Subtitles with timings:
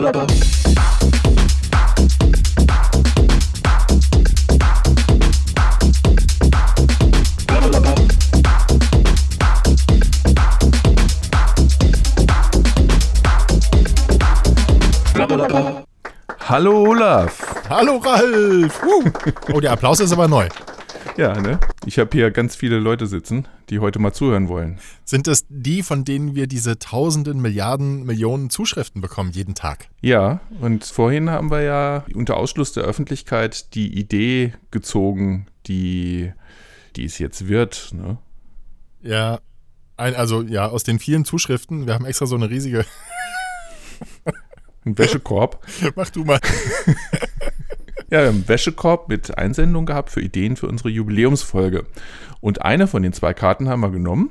[0.00, 0.12] Hallo
[16.88, 17.68] Olaf.
[17.68, 18.82] Hallo Ralf.
[18.82, 19.04] Uh.
[19.52, 20.48] Oh, der Applaus ist aber neu.
[21.18, 21.60] Ja, ne?
[21.84, 24.78] Ich habe hier ganz viele Leute sitzen, die heute mal zuhören wollen.
[25.10, 29.88] Sind es die, von denen wir diese tausenden, Milliarden, Millionen Zuschriften bekommen jeden Tag?
[30.00, 36.32] Ja, und vorhin haben wir ja unter Ausschluss der Öffentlichkeit die Idee gezogen, die,
[36.94, 38.18] die es jetzt wird, ne?
[39.02, 39.40] Ja,
[39.96, 42.84] ein, also ja, aus den vielen Zuschriften, wir haben extra so eine riesige
[44.84, 45.66] Ein Wäschekorb.
[45.96, 46.38] Mach du mal.
[48.10, 51.86] Ja, wir haben einen Wäschekorb mit Einsendung gehabt für Ideen für unsere Jubiläumsfolge.
[52.40, 54.30] Und eine von den zwei Karten haben wir genommen.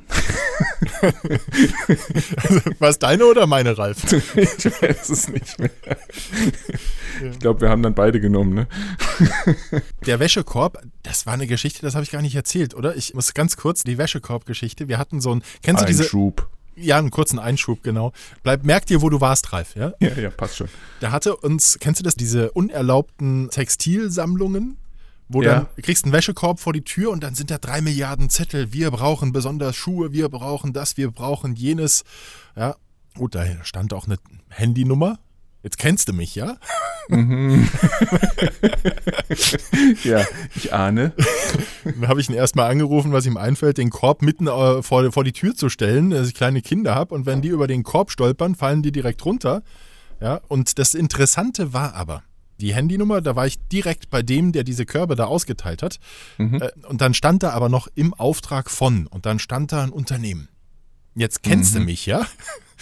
[1.01, 4.11] also, war es deine oder meine, Ralf?
[4.35, 5.69] ich weiß es nicht mehr.
[7.31, 8.67] Ich glaube, wir haben dann beide genommen, ne?
[10.05, 12.97] Der Wäschekorb, das war eine Geschichte, das habe ich gar nicht erzählt, oder?
[12.97, 14.87] Ich muss ganz kurz die Wäschekorb-Geschichte.
[14.89, 15.43] Wir hatten so ein.
[15.61, 16.03] Kennst du diese.
[16.03, 16.49] Einschub.
[16.81, 18.13] Ja, einen kurzen Einschub, genau.
[18.43, 19.93] Bleib, merk dir, wo du warst, Ralf, ja?
[19.99, 20.69] Ja, ja, passt schon.
[20.99, 24.77] Da hatte uns, kennst du das, diese unerlaubten Textilsammlungen?
[25.27, 25.53] Wo Ja.
[25.55, 28.73] dann du kriegst einen Wäschekorb vor die Tür und dann sind da drei Milliarden Zettel.
[28.73, 32.03] Wir brauchen besonders Schuhe, wir brauchen das, wir brauchen jenes.
[32.55, 32.75] Ja,
[33.15, 34.17] gut, da stand auch eine
[34.49, 35.19] Handynummer.
[35.61, 36.55] Jetzt kennst du mich, ja?
[40.03, 41.13] Ja, ich ahne.
[41.83, 45.23] Dann habe ich ihn erstmal angerufen, was ihm einfällt, den Korb mitten äh, vor, vor
[45.23, 48.11] die Tür zu stellen, dass ich kleine Kinder habe und wenn die über den Korb
[48.11, 49.63] stolpern, fallen die direkt runter.
[50.21, 52.23] Ja, und das Interessante war aber,
[52.59, 55.99] die Handynummer, da war ich direkt bei dem, der diese Körbe da ausgeteilt hat.
[56.59, 59.91] Äh, und dann stand da aber noch im Auftrag von und dann stand da ein
[59.91, 60.49] Unternehmen.
[61.15, 62.25] Jetzt kennst du mich, ja?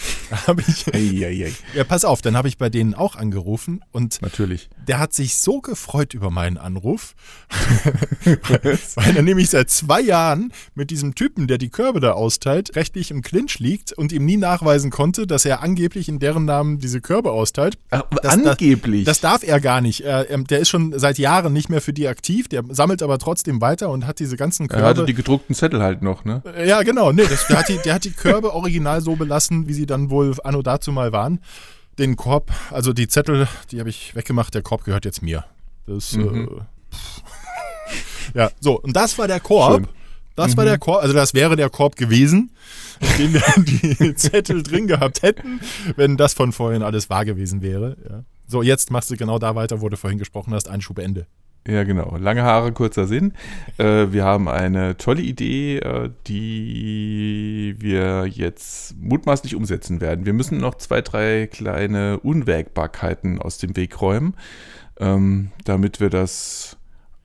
[0.46, 1.52] Habe ich, Eieiei.
[1.74, 4.68] ja, pass auf, dann habe ich bei denen auch angerufen und Natürlich.
[4.86, 7.14] der hat sich so gefreut über meinen Anruf,
[8.96, 13.10] weil er nämlich seit zwei Jahren mit diesem Typen, der die Körbe da austeilt, rechtlich
[13.10, 17.00] im Clinch liegt und ihm nie nachweisen konnte, dass er angeblich in deren Namen diese
[17.00, 17.78] Körbe austeilt.
[17.90, 19.04] Ach, Das- angeblich.
[19.04, 20.02] Das darf er gar nicht.
[20.04, 23.18] Er, ähm, der ist schon seit Jahren nicht mehr für die aktiv, der sammelt aber
[23.18, 25.06] trotzdem weiter und hat diese ganzen er hatte Körbe.
[25.06, 26.42] die gedruckten Zettel halt noch, ne?
[26.66, 27.12] ja, genau.
[27.12, 30.10] Nee, das, der, hat die, der hat die Körbe original so belassen, wie sie dann
[30.10, 31.40] wohl anno dazu mal waren.
[31.98, 34.54] Den Korb, also die Zettel, die habe ich weggemacht.
[34.54, 35.44] Der Korb gehört jetzt mir.
[35.86, 36.48] Das, Mhm.
[38.34, 38.78] äh, ja, so.
[38.80, 39.72] Und das war der Korb.
[39.74, 39.82] Schön.
[39.82, 39.88] Mhm.
[40.36, 42.52] Das war der Korb, also das wäre der Korb gewesen,
[43.00, 43.42] in dem wir
[44.06, 45.60] die Zettel drin gehabt hätten,
[45.96, 47.96] wenn das von vorhin alles wahr gewesen wäre.
[48.08, 48.22] Ja.
[48.46, 51.26] So, jetzt machst du genau da weiter, wo du vorhin gesprochen hast, Einschub Ende.
[51.66, 52.16] Ja, genau.
[52.16, 53.34] Lange Haare, kurzer Sinn.
[53.76, 60.24] Äh, wir haben eine tolle Idee, äh, die wir jetzt mutmaßlich umsetzen werden.
[60.24, 64.34] Wir müssen noch zwei, drei kleine Unwägbarkeiten aus dem Weg räumen,
[64.98, 66.78] ähm, damit wir das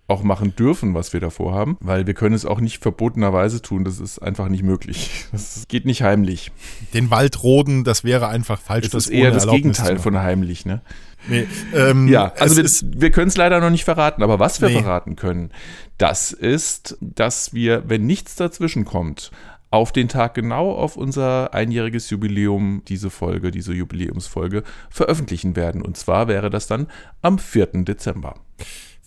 [0.07, 3.85] auch machen dürfen, was wir davor haben, weil wir können es auch nicht verbotenerweise tun.
[3.85, 5.09] Das ist einfach nicht möglich.
[5.31, 6.51] Das geht nicht heimlich.
[6.93, 8.85] Den Wald roden, das wäre einfach falsch.
[8.85, 10.81] Es das ist eher das Erlaubnis Gegenteil von heimlich, ne?
[11.27, 14.69] Nee, ähm, Ja, also wir, wir können es leider noch nicht verraten, aber was wir
[14.69, 14.81] Nee.
[14.81, 15.51] verraten können,
[15.97, 19.31] das ist, dass wir, wenn nichts dazwischen kommt,
[19.69, 25.81] auf den Tag genau auf unser einjähriges Jubiläum diese Folge, diese Jubiläumsfolge veröffentlichen werden.
[25.81, 26.87] Und zwar wäre das dann
[27.23, 27.83] am 4.
[27.83, 28.35] Dezember.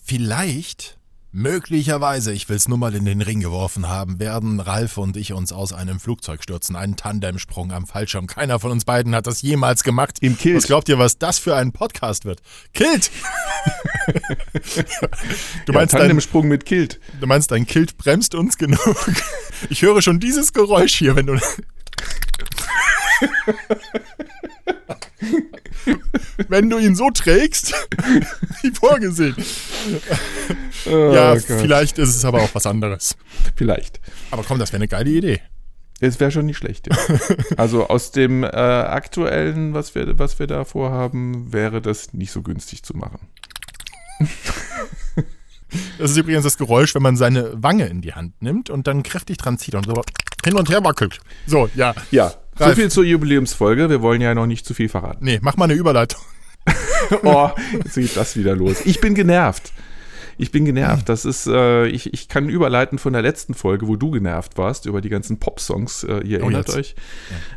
[0.03, 0.96] vielleicht,
[1.37, 5.35] möglicherweise, ich will es nur mal in den Ring geworfen haben, werden Ralf und ich
[5.35, 6.77] uns aus einem Flugzeug stürzen.
[6.77, 8.27] Einen Tandemsprung am Fallschirm.
[8.27, 10.17] Keiner von uns beiden hat das jemals gemacht.
[10.23, 10.57] Im Kilt.
[10.57, 12.41] Was glaubt ihr, was das für ein Podcast wird?
[12.73, 13.11] Kilt!
[14.57, 14.63] du,
[15.67, 17.01] Ja, meinst dein, Tandemsprung mit Kilt.
[17.21, 18.81] du meinst, dein Kilt bremst uns genug?
[19.69, 21.39] Ich höre schon dieses Geräusch hier, wenn du...
[26.49, 27.73] wenn du ihn so trägst,
[28.63, 29.37] wie vorgesehen.
[30.85, 31.43] ja, Oh Gott.
[31.61, 33.17] vielleicht ist es aber auch was anderes.
[33.55, 34.01] Vielleicht.
[34.31, 35.41] Aber komm, das wäre eine geile Idee.
[36.01, 36.89] Es wäre schon nicht schlecht.
[36.89, 36.97] Ja.
[37.57, 42.43] Also aus dem äh, aktuellen, was wir, was wir da vorhaben, wäre das nicht so
[42.43, 43.21] günstig zu machen.
[45.99, 49.03] Das ist übrigens das Geräusch, wenn man seine Wange in die Hand nimmt und dann
[49.03, 50.03] kräftig dran zieht und so
[50.45, 51.19] hin und her wackelt.
[51.47, 51.95] So, ja.
[52.11, 52.77] Ja, so Ralf.
[52.77, 53.89] viel zur Jubiläumsfolge.
[53.91, 55.25] Wir wollen ja noch nicht zu viel verraten.
[55.25, 56.21] Nee, mach mal eine Überleitung.
[57.23, 58.81] Oh, jetzt geht das wieder los.
[58.85, 59.73] Ich bin genervt.
[60.39, 61.09] Ich bin genervt.
[61.09, 64.87] Das ist, äh, ich, ich kann überleiten von der letzten Folge, wo du genervt warst
[64.87, 66.03] über die ganzen Pop-Songs.
[66.03, 66.77] Äh, ihr Oh, erinnert jetzt.
[66.77, 66.97] euch.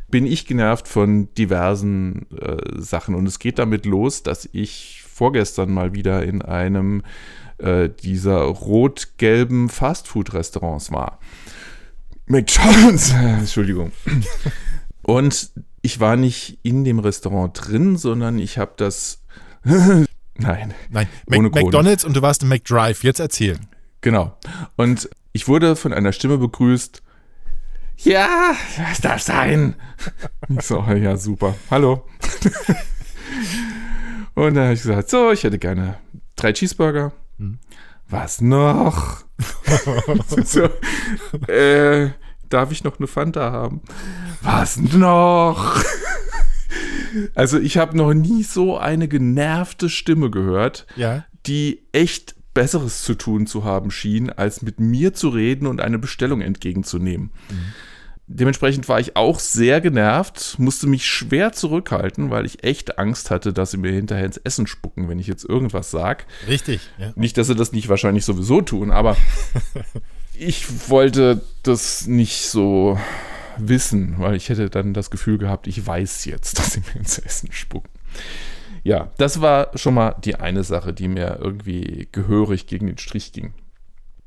[0.10, 3.16] Bin ich genervt von diversen äh, Sachen.
[3.16, 7.02] Und es geht damit los, dass ich vorgestern mal wieder in einem
[7.57, 11.19] äh, dieser rot-gelben Fastfood-Restaurants war.
[12.28, 13.92] McDonalds, Entschuldigung.
[15.10, 15.50] Und
[15.82, 19.24] ich war nicht in dem Restaurant drin, sondern ich habe das.
[19.64, 20.06] Nein.
[20.38, 21.50] Nein, Mac Kohle.
[21.50, 23.04] McDonalds und du warst im McDrive.
[23.04, 23.58] Jetzt erzähl.
[24.02, 24.38] Genau.
[24.76, 27.02] Und ich wurde von einer Stimme begrüßt.
[27.98, 29.74] Ja, das darf sein.
[30.48, 31.56] Ich so, ja, super.
[31.72, 32.06] Hallo.
[34.36, 35.98] Und dann habe ich gesagt, so, ich hätte gerne
[36.36, 37.12] drei Cheeseburger.
[38.08, 39.24] Was noch?
[40.46, 40.70] so,
[41.48, 42.12] äh,
[42.50, 43.81] darf ich noch eine Fanta haben?
[44.42, 45.84] Was noch?
[47.36, 51.25] Also ich habe noch nie so eine genervte Stimme gehört Ja.
[51.48, 55.98] die echt Besseres zu tun zu haben schien, als mit mir zu reden und eine
[56.00, 57.31] Bestellung entgegenzunehmen.
[58.28, 63.54] Dementsprechend war ich auch sehr genervt, musste mich schwer zurückhalten, weil ich echt Angst hatte,
[63.54, 66.25] dass sie mir hinterher ins Essen spucken, wenn ich jetzt irgendwas sage.
[66.48, 66.81] Richtig.
[67.00, 67.12] Ja.
[67.16, 69.16] Nicht, dass sie das nicht wahrscheinlich sowieso tun, aber
[70.40, 72.98] ich wollte das nicht so
[73.58, 77.20] wissen, weil ich hätte dann das Gefühl gehabt, ich weiß jetzt, dass sie mir ins
[77.20, 77.90] Essen spucken.
[78.84, 83.34] Ja, das war schon mal die eine Sache, die mir irgendwie gehörig gegen den Strich
[83.34, 83.54] ging.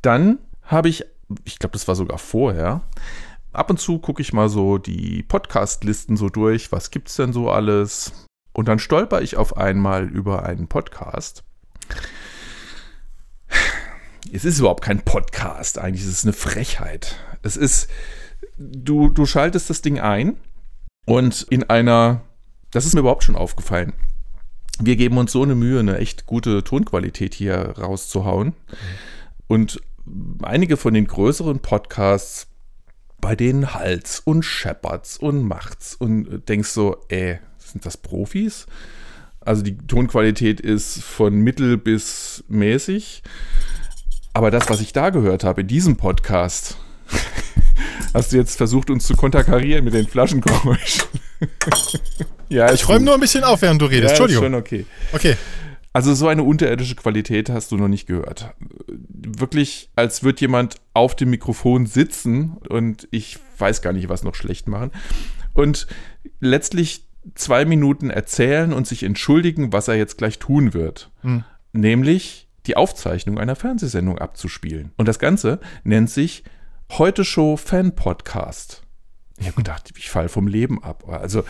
[0.02, 1.04] Dann habe ich,
[1.44, 2.82] ich glaube, das war sogar vorher,
[3.52, 7.50] ab und zu gucke ich mal so die Podcast-Listen so durch, was gibt's denn so
[7.50, 8.26] alles?
[8.52, 11.42] Und dann stolper ich auf einmal über einen Podcast.
[14.34, 17.16] Es ist überhaupt kein Podcast, eigentlich ist es eine Frechheit.
[17.42, 17.88] Es ist,
[18.56, 20.38] du, du schaltest das Ding ein
[21.04, 22.22] und in einer,
[22.70, 23.92] das ist mir überhaupt schon aufgefallen.
[24.80, 28.54] Wir geben uns so eine Mühe, eine echt gute Tonqualität hier rauszuhauen.
[29.48, 29.82] Und
[30.42, 32.46] einige von den größeren Podcasts,
[33.20, 38.66] bei denen Hals und scheppert's und macht's und denkst so, ey, sind das Profis?
[39.40, 43.22] Also die Tonqualität ist von mittel bis mäßig.
[44.32, 46.78] Aber das, was ich da gehört habe in diesem Podcast,
[48.14, 51.08] hast du jetzt versucht, uns zu konterkarieren mit den Flaschengeräuschen.
[52.48, 54.04] ja, Ich räume nur ein bisschen auf, während du redest.
[54.04, 54.44] ja, Entschuldigung.
[54.44, 54.86] Ist schon okay.
[55.12, 55.36] Okay.
[55.94, 58.54] Also so eine unterirdische Qualität hast du noch nicht gehört.
[58.88, 64.34] Wirklich, als würde jemand auf dem Mikrofon sitzen und ich weiß gar nicht, was noch
[64.34, 64.90] schlecht machen.
[65.52, 65.86] Und
[66.40, 67.04] letztlich
[67.34, 71.10] zwei Minuten erzählen und sich entschuldigen, was er jetzt gleich tun wird.
[71.20, 71.44] Hm.
[71.74, 74.92] Nämlich die Aufzeichnung einer Fernsehsendung abzuspielen.
[74.96, 76.44] Und das Ganze nennt sich
[76.92, 78.82] Heute Show Fan Podcast.
[79.38, 81.04] Ich habe gedacht, ich falle vom Leben ab.
[81.08, 81.42] Also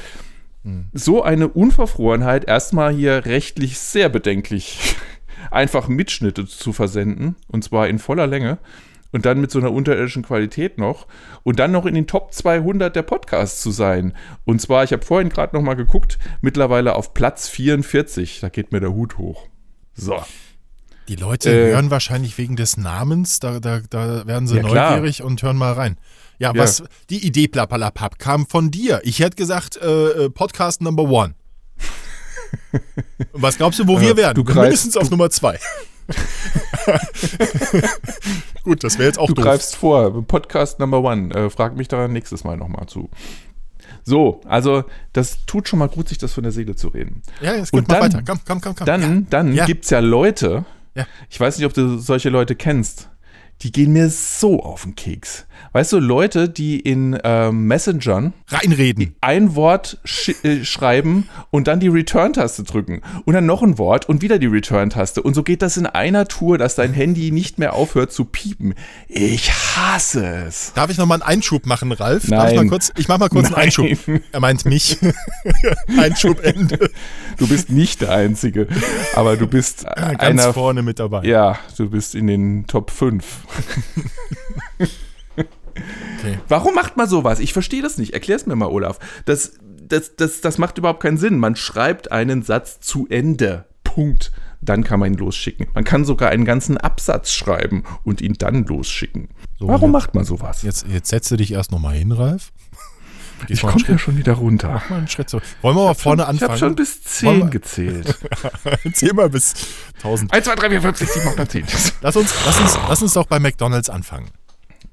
[0.93, 4.97] so eine Unverfrorenheit, erstmal hier rechtlich sehr bedenklich,
[5.51, 8.59] einfach Mitschnitte zu versenden, und zwar in voller Länge,
[9.11, 11.07] und dann mit so einer unterirdischen Qualität noch,
[11.43, 14.15] und dann noch in den Top 200 der Podcasts zu sein.
[14.45, 18.73] Und zwar, ich habe vorhin gerade noch mal geguckt, mittlerweile auf Platz 44, da geht
[18.73, 19.49] mir der Hut hoch.
[19.95, 20.23] So.
[21.13, 21.73] Die Leute Äh.
[21.73, 24.91] hören wahrscheinlich wegen des Namens, da, da, da werden sie Ja, klar.
[24.93, 25.99] neugierig und hören mal rein.
[26.39, 26.63] Ja, Ja.
[26.63, 29.03] was die Idee Plappalapapp kam von dir.
[29.05, 29.85] Ich hätte gesagt, äh,
[30.25, 31.35] äh, Podcast Number One.
[33.35, 34.37] Was glaubst du, wo wir werden?
[34.37, 35.59] du greifst- Mindestens auf Nummer zwei.
[38.65, 39.45] Gut, das wäre jetzt auch Du doof.
[39.45, 41.31] greifst vor, Podcast Number One.
[41.35, 43.11] Äh, frag mich da nächstes Mal nochmal zu.
[44.03, 47.21] So, also das tut schon mal gut, sich das von der Seele zu reden.
[47.43, 48.23] Ja, jetzt geht mal weiter.
[48.27, 48.87] Komm, komm, komm, komm.
[48.87, 49.23] Dann, ja.
[49.29, 49.67] dann Ja.
[49.67, 51.07] gibt es ja Leute, Ja.
[51.31, 53.11] ich weiß nicht, ob du solche Leute kennst,
[53.63, 55.47] die gehen mir so auf den Keks.
[55.73, 59.15] Weißt du, Leute, die in ähm, Messengern Reinreden.
[59.21, 64.09] ein Wort sch äh, schreiben und dann die Return-Taste drücken und dann noch ein Wort
[64.09, 65.23] und wieder die Return-Taste.
[65.23, 68.75] Und so geht das in einer Tour, dass dein Handy nicht mehr aufhört zu piepen.
[69.09, 70.73] Ich hasse es.
[70.75, 72.27] Darf ich noch mal einen Einschub machen, Ralf?
[72.27, 72.67] Darf ich Nein.
[72.67, 72.93] mal kurz?
[72.97, 73.65] Ich mach mal kurz einen Nein.
[73.65, 73.87] Einschub.
[74.33, 74.99] Er meint mich.
[75.97, 76.91] Einschub Ende.
[77.39, 78.67] Du bist nicht der Einzige,
[79.15, 80.53] aber du bist Ganz einer.
[80.53, 81.25] vorne mit dabei.
[81.25, 83.25] Ja, du bist in den Top 5.
[86.19, 86.39] Okay.
[86.49, 87.41] Warum macht man sowas?
[87.41, 88.13] Ich verstehe das nicht.
[88.13, 88.99] Erklär's mir mal, Olaf.
[89.25, 89.55] Das,
[89.89, 91.39] das, das, das macht überhaupt keinen Sinn.
[91.39, 93.65] Man schreibt einen Satz zu Ende.
[93.83, 94.31] Punkt.
[94.61, 95.67] Dann kann man ihn losschicken.
[95.75, 99.29] Man kann sogar einen ganzen Absatz schreiben und ihn dann losschicken.
[99.59, 100.63] So, Warum jetzt- macht man sowas?
[100.63, 102.53] Jetzt, jetzt setze dich erst noch mal hin, Ralf.
[103.47, 104.83] Gehst ich komme ja schon wieder runter.
[104.89, 105.43] mal einen Schritt zurück.
[105.63, 106.51] Wollen wir mal vorne ich anfangen?
[106.51, 108.19] habe schon bis Wollen 10 wir- gezählt.
[108.95, 109.55] Zähl mal bis
[109.97, 110.33] 1000.
[110.33, 111.65] 1, 2, 3, 4, 5, 6, 7, 8, 9, 10.
[112.03, 114.31] Lass uns, lass, uns, lass uns doch bei McDonalds anfangen.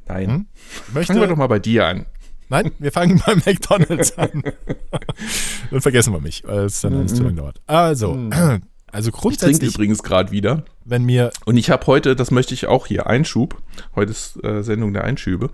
[0.07, 0.27] Nein.
[0.29, 0.45] Hm?
[0.87, 2.05] Ich möchte, Fangen wir doch mal bei dir an.
[2.51, 4.41] Nein, wir fangen bei McDonalds an.
[5.71, 7.61] dann vergessen wir mich, weil es dann alles zu lange dauert.
[7.67, 10.63] Also, also Ich trinke grundsätzlich, übrigens gerade wieder.
[10.83, 13.61] wenn mir Und ich habe heute, das möchte ich auch hier, Einschub.
[13.95, 15.51] Heute ist äh, Sendung der Einschübe.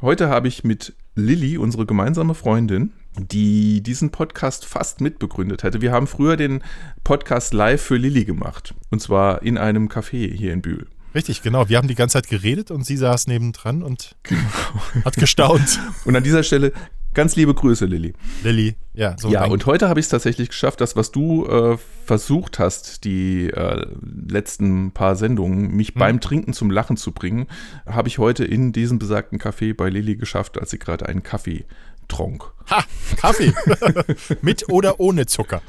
[0.00, 5.80] Heute habe ich mit Lilly, unsere gemeinsame Freundin, die diesen Podcast fast mitbegründet hatte.
[5.80, 6.62] Wir haben früher den
[7.04, 8.74] Podcast live für Lilly gemacht.
[8.90, 10.86] Und zwar in einem Café hier in Bühl.
[11.14, 11.68] Richtig, genau.
[11.68, 14.14] Wir haben die ganze Zeit geredet und sie saß nebendran und
[15.04, 15.80] hat gestaunt.
[16.04, 16.72] Und an dieser Stelle
[17.18, 18.14] Ganz liebe Grüße, Lilly.
[18.44, 19.16] Lilly, ja.
[19.18, 23.02] So ja, und heute habe ich es tatsächlich geschafft, das, was du äh, versucht hast,
[23.02, 23.86] die äh,
[24.28, 25.94] letzten paar Sendungen, mich hm.
[25.98, 27.48] beim Trinken zum Lachen zu bringen,
[27.86, 31.64] habe ich heute in diesem besagten Café bei Lilly geschafft, als sie gerade einen Kaffee
[32.08, 32.44] trank.
[32.70, 32.84] Ha,
[33.16, 33.52] Kaffee.
[34.42, 35.62] Mit oder ohne Zucker?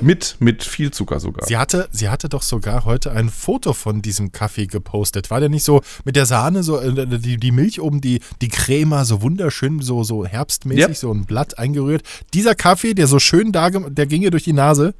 [0.00, 1.46] Mit, mit viel Zucker sogar.
[1.46, 5.30] Sie hatte, sie hatte doch sogar heute ein Foto von diesem Kaffee gepostet.
[5.30, 8.48] War der nicht so mit der Sahne, so äh, die, die Milch oben, die, die
[8.48, 10.94] Crema, so wunderschön, so, so herbstmäßig, ja.
[10.94, 12.02] so ein Blatt eingerührt.
[12.32, 14.94] Dieser Kaffee, der so schön da, der ging ihr durch die Nase.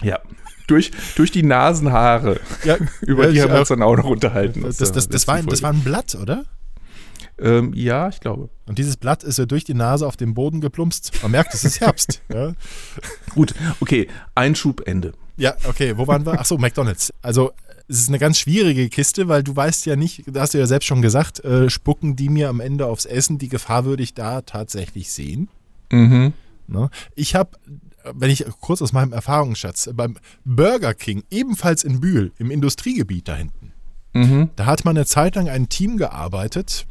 [0.00, 0.20] Ja.
[0.68, 2.40] Durch, durch die Nasenhaare.
[2.64, 4.62] Ja, Über die haben wir uns dann auch noch unterhalten.
[4.62, 6.44] Das, das, das, das war, das war ein Blatt, oder?
[7.38, 8.48] Ähm, ja, ich glaube.
[8.66, 11.12] Und dieses Blatt ist ja durch die Nase auf den Boden geplumpst.
[11.22, 12.22] Man merkt, es ist Herbst.
[12.32, 12.52] ja.
[13.34, 15.12] Gut, okay, Einschub, Ende.
[15.36, 16.38] Ja, okay, wo waren wir?
[16.40, 17.12] Achso, McDonalds.
[17.20, 17.52] Also,
[17.88, 20.66] es ist eine ganz schwierige Kiste, weil du weißt ja nicht, da hast du ja
[20.66, 23.38] selbst schon gesagt, äh, spucken die mir am Ende aufs Essen.
[23.38, 25.48] Die Gefahr würde ich da tatsächlich sehen.
[25.92, 26.32] Mhm.
[26.66, 26.90] Ne?
[27.14, 27.50] Ich habe,
[28.12, 33.36] wenn ich kurz aus meinem Erfahrungsschatz, beim Burger King, ebenfalls in Bühl, im Industriegebiet da
[33.36, 33.72] hinten,
[34.14, 34.50] mhm.
[34.56, 36.86] da hat man eine Zeit lang ein Team gearbeitet,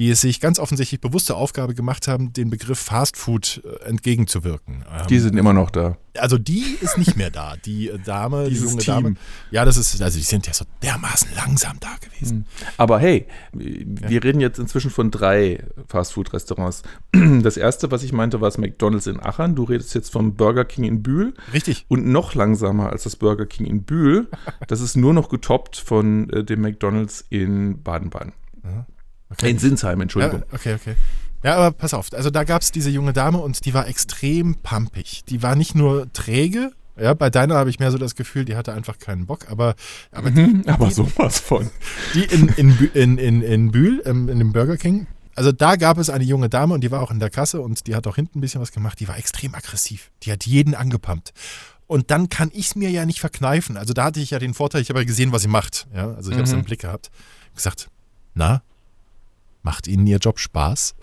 [0.00, 4.82] die es sich ganz offensichtlich bewusste Aufgabe gemacht haben, den Begriff Fast Food äh, entgegenzuwirken.
[5.10, 5.98] Die sind immer noch da.
[6.16, 7.56] Also die ist nicht mehr da.
[7.66, 8.94] Die äh, Dame, die junge Team.
[8.94, 9.14] Dame.
[9.50, 12.38] Ja, das ist, also die sind ja so dermaßen langsam da gewesen.
[12.38, 12.44] Hm.
[12.78, 14.20] Aber hey, wir ja.
[14.20, 16.82] reden jetzt inzwischen von drei Fastfood-Restaurants.
[17.42, 19.54] Das erste, was ich meinte, war das McDonalds in Aachen.
[19.54, 21.34] Du redest jetzt vom Burger King in Bühl.
[21.52, 21.84] Richtig.
[21.88, 24.28] Und noch langsamer als das Burger King in Bühl.
[24.68, 28.32] Das ist nur noch getoppt von äh, dem McDonalds in Baden-Baden.
[28.64, 28.86] Ja.
[29.30, 29.50] Okay.
[29.50, 30.40] In Sinsheim, Entschuldigung.
[30.40, 30.96] Ja, okay, okay.
[31.42, 32.12] Ja, aber pass auf.
[32.12, 35.24] Also da gab es diese junge Dame und die war extrem pumpig.
[35.28, 36.72] Die war nicht nur träge.
[37.00, 39.74] Ja, bei deiner habe ich mehr so das Gefühl, die hatte einfach keinen Bock, aber.
[40.12, 41.70] Aber, mhm, die, aber sowas von.
[42.14, 45.96] Die in, in, in, in, in Bühl, in, in dem Burger King, also da gab
[45.96, 48.16] es eine junge Dame und die war auch in der Kasse und die hat auch
[48.16, 49.00] hinten ein bisschen was gemacht.
[49.00, 50.10] Die war extrem aggressiv.
[50.24, 51.32] Die hat jeden angepumpt.
[51.86, 53.78] Und dann kann ich es mir ja nicht verkneifen.
[53.78, 55.88] Also da hatte ich ja den Vorteil, ich habe ja gesehen, was sie macht.
[55.94, 56.40] Ja, also ich mhm.
[56.40, 57.10] habe es im Blick gehabt.
[57.54, 57.88] Gesagt,
[58.34, 58.62] na,
[59.62, 60.94] Macht Ihnen Ihr Job Spaß?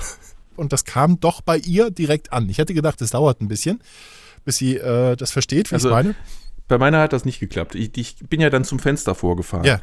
[0.58, 2.50] Und das kam doch bei ihr direkt an.
[2.50, 3.80] Ich hätte gedacht, es dauert ein bisschen,
[4.44, 6.16] bis sie äh, das versteht, wie also, ich meine.
[6.68, 7.76] Bei meiner hat das nicht geklappt.
[7.76, 9.64] Ich, ich, bin ja dann zum Fenster vorgefahren.
[9.64, 9.80] Ja.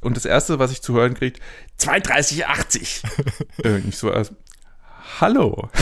[0.00, 1.38] Und das Erste, was ich zu hören kriege,
[1.78, 3.02] 23080.
[3.64, 4.34] äh, ich so, also,
[5.20, 5.70] hallo.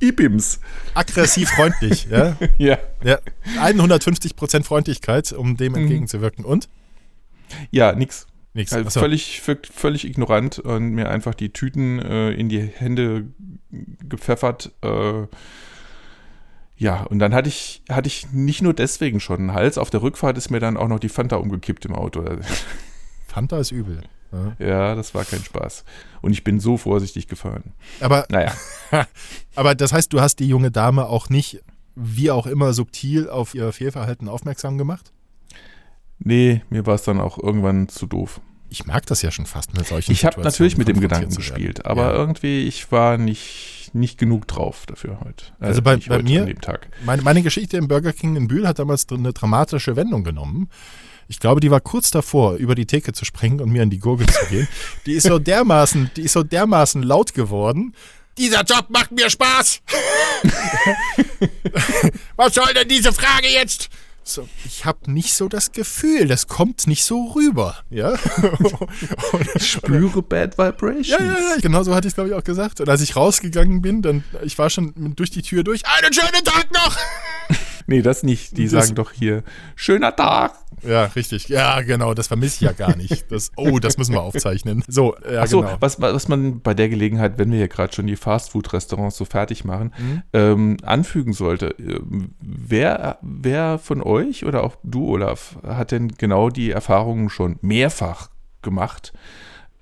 [0.00, 0.60] IBIMS.
[0.94, 2.36] Aggressiv freundlich, ja?
[2.58, 2.78] ja.
[3.02, 3.18] ja.
[3.58, 5.78] 150% Freundlichkeit, um dem mhm.
[5.78, 6.44] entgegenzuwirken.
[6.44, 6.68] Und?
[7.70, 8.26] Ja, nix.
[8.54, 8.72] Nichts.
[8.72, 13.28] Also völlig, völlig ignorant und mir einfach die Tüten äh, in die Hände
[14.08, 14.72] gepfeffert.
[14.82, 15.26] Äh,
[16.76, 19.78] ja, und dann hatte ich, hatte ich nicht nur deswegen schon einen Hals.
[19.78, 22.24] Auf der Rückfahrt ist mir dann auch noch die Fanta umgekippt im Auto.
[23.26, 24.02] Fanta ist übel.
[24.32, 24.56] Ja.
[24.58, 25.84] ja, das war kein Spaß.
[26.22, 27.74] Und ich bin so vorsichtig gefahren.
[28.00, 28.52] Aber, naja.
[29.54, 31.60] aber das heißt, du hast die junge Dame auch nicht,
[31.94, 35.12] wie auch immer, subtil auf ihr Fehlverhalten aufmerksam gemacht?
[36.24, 38.40] Nee, mir war es dann auch irgendwann zu doof.
[38.68, 41.84] Ich mag das ja schon fast mit solchen Ich habe natürlich mit dem Gedanken gespielt,
[41.84, 42.12] aber ja.
[42.14, 45.44] irgendwie, ich war nicht, nicht genug drauf dafür heute.
[45.60, 46.54] Äh, also bei, bei mir,
[47.04, 50.70] meine, meine Geschichte im Burger King in Bühl hat damals eine dramatische Wendung genommen.
[51.28, 53.98] Ich glaube, die war kurz davor, über die Theke zu springen und mir in die
[53.98, 54.68] Gurgel zu gehen.
[55.06, 57.94] Die ist so dermaßen, die ist so dermaßen laut geworden.
[58.38, 59.82] Dieser Job macht mir Spaß.
[62.36, 63.90] Was soll denn diese Frage jetzt?
[64.24, 67.78] So, ich habe nicht so das Gefühl, das kommt nicht so rüber.
[67.90, 68.14] Ja?
[69.54, 71.08] ich spüre Bad Vibrations.
[71.08, 72.80] Ja, ja, ja, genau so hatte ich es, glaube ich, auch gesagt.
[72.80, 75.82] Und als ich rausgegangen bin, dann, ich war schon durch die Tür durch.
[75.86, 76.96] Einen schönen Tag noch!
[77.88, 78.56] nee, das nicht.
[78.56, 79.42] Die das, sagen doch hier,
[79.74, 80.54] schöner Tag.
[80.82, 81.48] Ja, richtig.
[81.48, 83.30] Ja, genau, das vermisse ich ja gar nicht.
[83.30, 84.82] Das, oh, das müssen wir aufzeichnen.
[84.88, 85.76] So, ja, Achso, genau.
[85.80, 89.64] was, was man bei der Gelegenheit, wenn wir hier gerade schon die Fastfood-Restaurants so fertig
[89.64, 90.22] machen, mhm.
[90.32, 91.74] ähm, anfügen sollte.
[92.40, 98.28] Wer, wer von euch oder auch du, Olaf, hat denn genau die Erfahrungen schon mehrfach
[98.62, 99.12] gemacht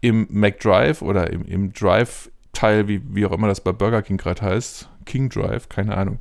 [0.01, 4.43] im McDrive oder im, im Drive-Teil, wie, wie auch immer das bei Burger King gerade
[4.43, 6.19] heißt, King Drive, keine Ahnung,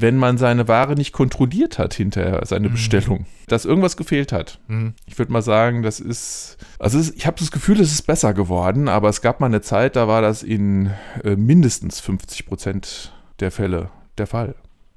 [0.00, 2.72] wenn man seine Ware nicht kontrolliert hat hinterher, seine mhm.
[2.72, 4.58] Bestellung, dass irgendwas gefehlt hat.
[4.68, 4.94] Mhm.
[5.06, 8.34] Ich würde mal sagen, das ist, also ist, ich habe das Gefühl, es ist besser
[8.34, 10.90] geworden, aber es gab mal eine Zeit, da war das in
[11.22, 14.54] äh, mindestens 50 Prozent der Fälle der Fall.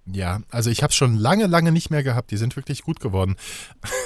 [0.09, 2.31] Ja, also ich habe es schon lange, lange nicht mehr gehabt.
[2.31, 3.35] Die sind wirklich gut geworden.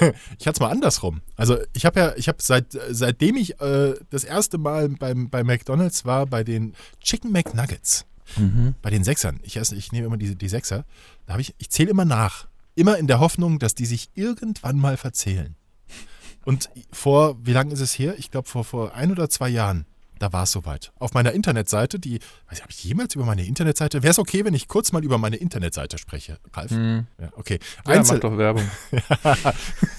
[0.38, 1.20] ich hatte es mal andersrum.
[1.36, 5.44] Also ich habe ja, ich habe seit seitdem ich äh, das erste Mal beim, bei
[5.44, 8.04] McDonald's war, bei den Chicken McNuggets.
[8.36, 8.74] Mhm.
[8.82, 10.84] Bei den Sechsern, ich, esse, ich nehme immer die, die Sechser,
[11.26, 12.46] da habe ich, ich zähle immer nach.
[12.74, 15.54] Immer in der Hoffnung, dass die sich irgendwann mal verzählen.
[16.44, 18.14] Und vor, wie lange ist es her?
[18.18, 19.84] Ich glaube, vor, vor ein oder zwei Jahren,
[20.18, 20.92] da war es soweit.
[20.98, 24.44] Auf meiner Internetseite, die, weiß ich, habe ich jemals über meine Internetseite, wäre es okay,
[24.44, 26.70] wenn ich kurz mal über meine Internetseite spreche, Ralf?
[26.70, 27.06] Hm.
[27.20, 27.58] Ja, okay.
[27.86, 28.68] Ja, Einzel mach doch Werbung.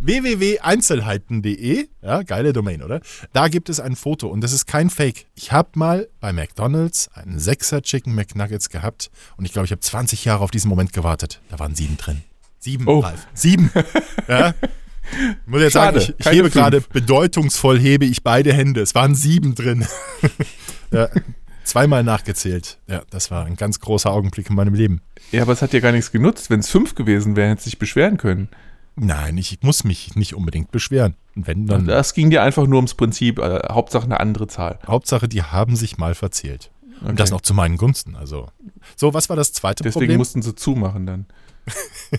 [0.00, 3.00] www.einzelheiten.de, ja, geile Domain, oder?
[3.32, 5.26] Da gibt es ein Foto und das ist kein Fake.
[5.34, 9.80] Ich habe mal bei McDonald's einen Sechser Chicken McNuggets gehabt und ich glaube, ich habe
[9.80, 11.40] 20 Jahre auf diesen Moment gewartet.
[11.50, 12.22] Da waren sieben drin.
[12.58, 13.00] Sieben, Oh.
[13.00, 13.26] Ralf.
[13.34, 13.70] Sieben.
[14.28, 14.54] ja.
[15.12, 16.54] Ich muss jetzt Schade, sagen, ich, ich hebe fünf.
[16.54, 18.80] gerade bedeutungsvoll hebe ich beide Hände.
[18.80, 19.86] Es waren sieben drin.
[20.92, 21.08] ja,
[21.64, 22.78] zweimal nachgezählt.
[22.86, 25.00] Ja, das war ein ganz großer Augenblick in meinem Leben.
[25.32, 26.48] Ja, aber es hat ja gar nichts genutzt.
[26.50, 28.48] Wenn es fünf gewesen wären, hätte sich beschweren können.
[28.96, 31.14] Nein, ich muss mich nicht unbedingt beschweren.
[31.34, 33.38] Wenn dann, Das ging dir einfach nur ums Prinzip.
[33.38, 34.78] Äh, Hauptsache eine andere Zahl.
[34.86, 36.70] Hauptsache, die haben sich mal verzählt.
[37.00, 37.10] Okay.
[37.10, 38.14] Und das noch zu meinen Gunsten.
[38.16, 38.48] Also.
[38.96, 40.18] So, was war das zweite Deswegen Problem?
[40.18, 41.26] mussten sie zumachen dann.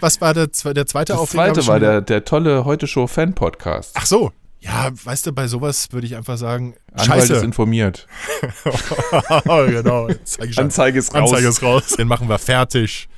[0.00, 1.44] Was war der, der zweite Das Aufreger?
[1.44, 3.92] Hab zweite war der, der tolle Heute-Show-Fan-Podcast.
[3.94, 4.32] Ach so.
[4.60, 7.44] Ja, weißt du, bei sowas würde ich einfach sagen, Anwalt ist scheiße.
[7.44, 8.06] informiert.
[9.44, 10.08] genau.
[10.24, 10.64] Zeig ich an.
[10.64, 11.30] Anzeige ist raus.
[11.30, 11.88] Anzeige ist raus.
[11.98, 13.08] Den machen wir fertig.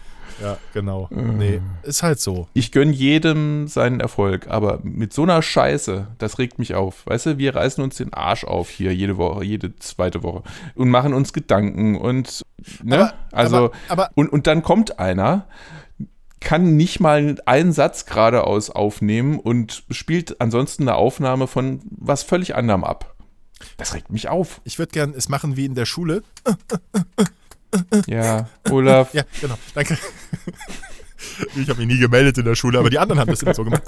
[0.42, 1.08] Ja, genau.
[1.10, 1.38] Mm.
[1.38, 2.46] Nee, ist halt so.
[2.52, 7.06] Ich gönne jedem seinen Erfolg, aber mit so einer Scheiße, das regt mich auf.
[7.06, 10.42] Weißt du, wir reißen uns den Arsch auf hier jede Woche, jede zweite Woche
[10.74, 12.42] und machen uns Gedanken und,
[12.82, 12.96] ne?
[12.98, 15.46] Aber- also, aber- aber- und, und dann kommt einer,
[16.40, 22.54] kann nicht mal einen Satz geradeaus aufnehmen und spielt ansonsten eine Aufnahme von was völlig
[22.54, 23.14] anderem ab.
[23.78, 24.60] Das regt mich auf.
[24.64, 26.22] Ich würde gern es machen wie in der Schule.
[28.06, 29.12] Ja, Olaf.
[29.14, 29.56] Ja, genau.
[29.74, 29.98] Danke.
[31.54, 33.64] Ich habe mich nie gemeldet in der Schule, aber die anderen haben das immer so
[33.64, 33.82] gemacht.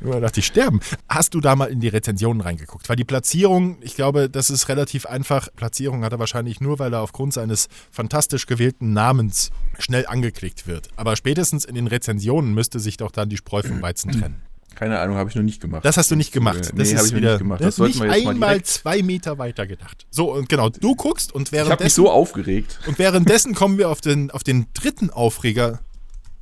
[0.00, 0.80] Immer dachte ich, sterben.
[1.08, 2.88] Hast du da mal in die Rezensionen reingeguckt?
[2.88, 5.48] Weil die Platzierung, ich glaube, das ist relativ einfach.
[5.54, 10.88] Platzierung hat er wahrscheinlich nur, weil er aufgrund seines fantastisch gewählten Namens schnell angeklickt wird.
[10.96, 14.42] Aber spätestens in den Rezensionen müsste sich doch dann die Spreu vom Weizen trennen.
[14.74, 15.84] Keine Ahnung, habe ich noch nicht gemacht.
[15.86, 16.70] Das hast du nicht gemacht.
[16.74, 17.60] Nee, Das hab ist ich noch wieder nicht gemacht.
[17.60, 20.06] Das Das sollten nicht wir jetzt mal einmal direkt- zwei Meter weiter gedacht.
[20.10, 22.78] So, und genau, du guckst und ich habe mich währenddessen so aufgeregt.
[22.86, 25.78] und währenddessen kommen wir auf den, auf den dritten Aufreger.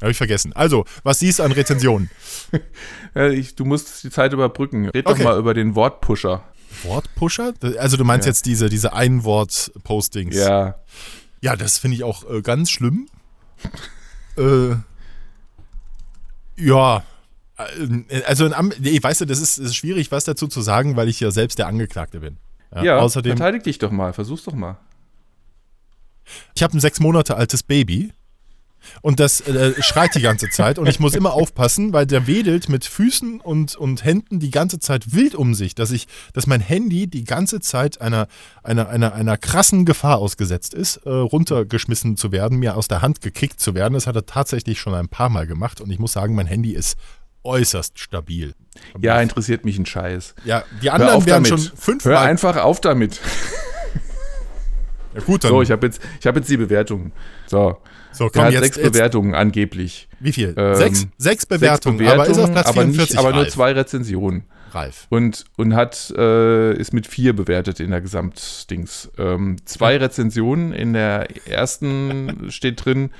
[0.00, 0.52] Habe ich vergessen.
[0.52, 2.10] Also, was siehst du an Rezensionen?
[3.14, 4.88] Ja, ich, du musst die Zeit überbrücken.
[4.88, 5.18] Red Okay.
[5.18, 6.42] doch mal über den Wortpusher.
[6.82, 7.54] Wortpusher?
[7.78, 8.30] Also, du meinst Ja.
[8.30, 10.34] jetzt diese, diese Einwort-Postings.
[10.34, 10.80] Ja.
[11.40, 13.06] Ja, das finde ich auch äh, ganz schlimm.
[14.36, 14.74] äh,
[16.56, 17.04] ja.
[17.56, 20.96] Äh, Also, ein Am nee, weißt du, das ist, ist schwierig, was dazu zu sagen,
[20.96, 22.38] weil ich ja selbst der Angeklagte bin.
[22.82, 24.12] Ja, außerdem, verteidig dich doch mal.
[24.12, 24.78] Versuch's doch mal.
[26.54, 28.12] ich habe ein sechs Monate altes Baby
[29.00, 32.68] und das äh, schreit die ganze Zeit und ich muss immer aufpassen, weil der wedelt
[32.68, 36.60] mit Füßen und, und Händen die ganze Zeit wild um sich, dass ich, dass mein
[36.60, 38.26] Handy die ganze Zeit einer,
[38.62, 43.20] einer, einer, einer krassen Gefahr ausgesetzt ist, äh, runtergeschmissen zu werden, mir aus der Hand
[43.20, 43.94] gekickt zu werden.
[43.94, 46.72] Das hat er tatsächlich schon ein paar Mal gemacht und ich muss sagen, mein Handy
[46.72, 46.96] ist
[47.44, 48.54] äußerst stabil.
[49.00, 50.34] Ja, interessiert mich ein Scheiß.
[50.44, 51.48] Ja, die Hör anderen werden damit.
[51.48, 52.16] schon Hör fünfmal.
[52.16, 53.20] einfach auf damit.
[55.14, 55.50] Ja, gut, dann.
[55.50, 57.12] So, ich habe jetzt, ich hab jetzt die Bewertungen.
[57.46, 57.78] So.
[58.12, 60.08] so, Er komm, hat jetzt, sechs jetzt, Bewertungen angeblich.
[60.20, 60.54] Wie viel?
[60.56, 63.72] Ähm, sechs, sechs Bewertungen, sechs aber ist auf Platz aber 44 nicht, aber nur zwei
[63.72, 64.44] Rezensionen.
[64.72, 65.06] Ralf.
[65.08, 69.08] Und, und hat, äh, ist mit vier bewertet in der Gesamtdings.
[69.18, 70.72] Ähm, zwei Rezensionen.
[70.72, 73.10] In der ersten steht drin,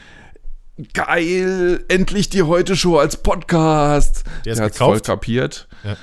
[0.92, 4.24] geil, endlich die Heute-Show als Podcast.
[4.44, 5.68] Der ist hat's voll kapiert.
[5.84, 5.96] Ja.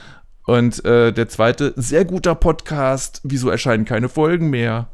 [0.46, 3.22] Und äh, der zweite, sehr guter Podcast.
[3.24, 4.90] Wieso erscheinen keine Folgen mehr?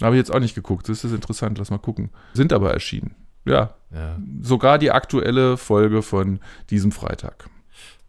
[0.00, 0.88] Habe ich jetzt auch nicht geguckt.
[0.88, 1.58] Das ist interessant.
[1.58, 2.10] Lass mal gucken.
[2.34, 3.14] Sind aber erschienen.
[3.44, 4.16] Ja, Ja.
[4.40, 7.48] sogar die aktuelle Folge von diesem Freitag.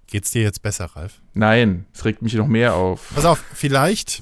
[0.08, 1.22] Geht's dir jetzt besser, Ralf?
[1.34, 3.12] Nein, es regt mich noch mehr auf.
[3.16, 4.22] Pass auf, vielleicht.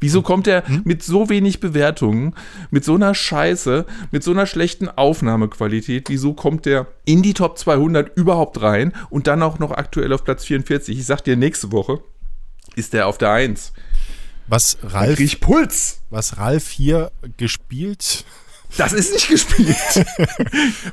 [0.00, 0.82] Wieso kommt er Hm?
[0.84, 2.34] mit so wenig Bewertungen,
[2.70, 7.58] mit so einer Scheiße, mit so einer schlechten Aufnahmequalität, wieso kommt der in die Top
[7.58, 10.98] 200 überhaupt rein und dann auch noch aktuell auf Platz 44?
[10.98, 12.00] Ich sag dir, nächste Woche
[12.76, 13.72] ist der auf der 1.
[14.48, 16.00] Was Ralf, ich Puls.
[16.10, 18.24] was Ralf hier gespielt.
[18.76, 19.76] Das ist nicht gespielt.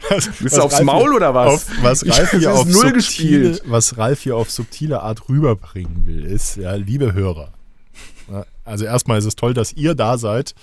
[0.09, 1.47] Was, Bist du aufs Maul oder was?
[1.53, 3.61] Auf, was Ich- Ralf hier auf null subtile, gespielt.
[3.65, 7.51] was Ralf hier auf subtile Art rüberbringen will, ist, ja, liebe Hörer.
[8.31, 10.53] Ja, Also erstmal ist es toll, dass ihr da seid.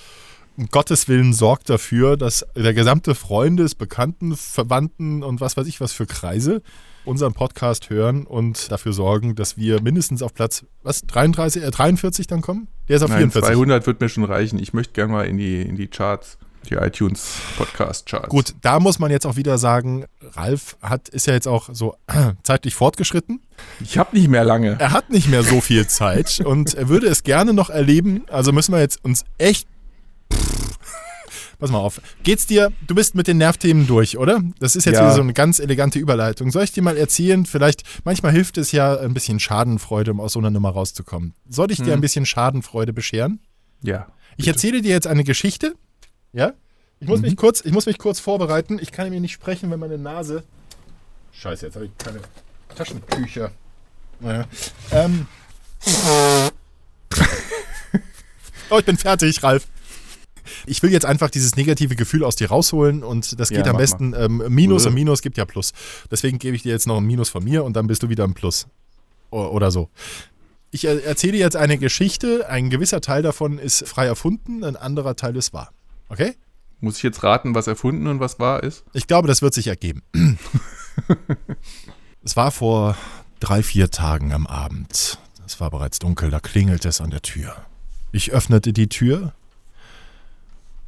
[0.56, 5.80] Um Gottes Willen sorgt dafür, dass der gesamte Freundes, Bekannten, Verwandten und was weiß ich
[5.80, 6.62] was für Kreise
[7.04, 12.26] unseren Podcast hören und dafür sorgen, dass wir mindestens auf Platz was 33, äh, 43
[12.26, 12.68] dann kommen?
[12.88, 13.54] Der ist auf Nein, 44.
[13.54, 14.58] 200 wird mir schon reichen.
[14.58, 18.28] Ich möchte gerne mal in die, in die Charts, die iTunes Podcast Charts.
[18.28, 21.96] Gut, da muss man jetzt auch wieder sagen, Ralf hat, ist ja jetzt auch so
[22.42, 23.40] zeitlich fortgeschritten.
[23.80, 24.76] Ich habe nicht mehr lange.
[24.78, 28.24] Er hat nicht mehr so viel Zeit und er würde es gerne noch erleben.
[28.30, 29.66] Also müssen wir jetzt uns echt.
[31.58, 32.00] pass mal auf.
[32.24, 34.40] Geht's dir, du bist mit den Nervthemen durch, oder?
[34.58, 35.02] Das ist jetzt Ja.
[35.04, 36.50] wieder so eine ganz elegante Überleitung.
[36.50, 40.32] Soll ich dir mal erzählen, vielleicht, manchmal hilft es ja ein bisschen Schadenfreude, um aus
[40.32, 41.34] so einer Nummer rauszukommen.
[41.48, 41.92] Soll ich dir Hm.
[41.94, 43.38] ein bisschen Schadenfreude bescheren?
[43.82, 44.06] Ja.
[44.36, 45.74] Ich erzähle dir jetzt eine Geschichte.
[46.32, 46.52] Ja?
[47.00, 48.78] Ich muss, mich, kurz, ich muss mich kurz vorbereiten.
[48.80, 50.44] Ich kann mir nicht sprechen, wenn meine Nase.
[51.32, 52.20] Scheiße, jetzt habe ich keine
[52.74, 53.52] Taschentücher.
[54.20, 54.44] Naja.
[54.92, 55.26] Ähm.
[58.70, 59.66] oh, ich bin fertig, Ralf.
[60.66, 63.72] Ich will jetzt einfach dieses negative Gefühl aus dir rausholen und das Ja, geht am
[63.74, 64.14] mach besten.
[64.16, 64.88] Ähm, Minus Äh.
[64.88, 65.72] und Minus gibt ja Plus.
[66.10, 68.24] Deswegen gebe ich dir jetzt noch ein Minus von mir und dann bist du wieder
[68.24, 68.66] ein Plus.
[69.30, 69.88] O oder so.
[70.70, 72.48] Ich er erzähle jetzt eine Geschichte.
[72.48, 75.72] Ein gewisser Teil davon ist frei erfunden, ein anderer Teil ist wahr.
[76.08, 76.34] Okay?
[76.80, 78.84] Muss ich jetzt raten, was erfunden und was wahr ist?
[78.92, 80.02] Ich glaube, das wird sich ergeben.
[82.24, 82.96] es war vor
[83.40, 85.18] drei, vier Tagen am Abend.
[85.46, 87.54] Es war bereits dunkel, da klingelte es an der Tür.
[88.12, 89.32] Ich öffnete die Tür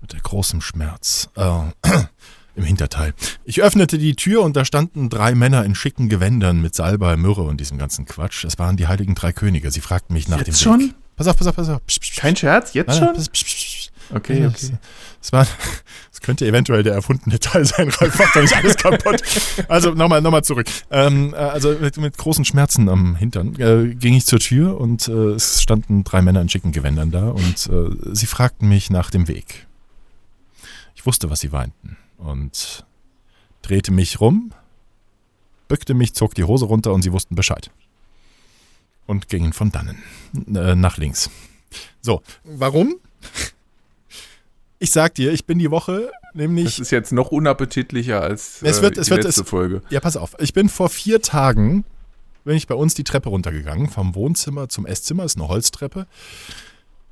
[0.00, 1.28] mit großem Schmerz.
[1.36, 1.60] Äh,
[2.56, 3.14] Im Hinterteil.
[3.44, 7.42] Ich öffnete die Tür und da standen drei Männer in schicken Gewändern mit Salbei, Myrrhe
[7.42, 8.44] und diesem ganzen Quatsch.
[8.44, 9.72] Es waren die heiligen drei Könige.
[9.72, 10.80] Sie fragten mich nach Jetzt dem schon?
[10.80, 10.94] Weg.
[11.16, 11.84] Pass auf, pass auf, pass auf.
[11.86, 12.20] Psst, psst, psst.
[12.20, 12.72] Kein Scherz?
[12.74, 13.12] Jetzt Nein, schon?
[13.14, 13.26] nein,
[14.12, 14.72] Okay, Ja, okay.
[15.20, 15.46] Es, war,
[16.24, 19.22] könnte eventuell der erfundene Teil sein, Ralf macht doch nicht alles kaputt.
[19.68, 20.66] Also nochmal noch mal zurück.
[20.90, 25.06] Ähm, äh, also mit, mit großen Schmerzen am Hintern äh, ging ich zur Tür und
[25.06, 29.10] äh, es standen drei Männer in schicken Gewändern da und äh, sie fragten mich nach
[29.10, 29.66] dem Weg.
[30.94, 32.86] Ich wusste, was sie weinten und
[33.62, 34.52] drehte mich rum,
[35.68, 37.70] bückte mich, zog die Hose runter und sie wussten Bescheid.
[39.06, 40.02] Und gingen von dannen
[40.54, 41.28] äh, nach links.
[42.00, 42.94] So, warum?
[44.84, 46.78] Ich sag dir, ich bin die Woche Das nämlich.
[46.78, 49.80] ist jetzt noch unappetitlicher als Es äh, wird- es die wird- letzte es- Folge.
[49.88, 50.36] Ja, pass auf.
[50.40, 51.86] Ich bin vor vier Tagen,
[52.44, 56.06] bin ich bei uns die Treppe runtergegangen, vom Wohnzimmer zum Esszimmer, ist eine Holztreppe.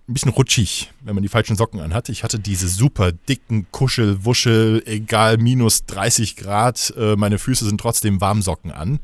[0.06, 2.10] Ein bisschen rutschig, wenn man die falschen Socken anhat.
[2.10, 6.92] Ich hatte diese super dicken Kuschel, Wuschel, egal, minus 30 Grad.
[6.98, 9.00] Äh, meine Füße sind trotzdem Warmsocken an.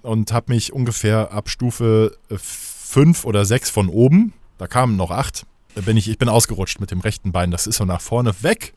[0.00, 5.42] Und habe mich ungefähr ab Stufe 5 oder 6 von oben, da kamen noch 8,
[5.42, 5.47] da
[5.82, 7.50] bin ich, ich bin ausgerutscht mit dem rechten Bein.
[7.50, 8.74] Das ist so nach vorne weg.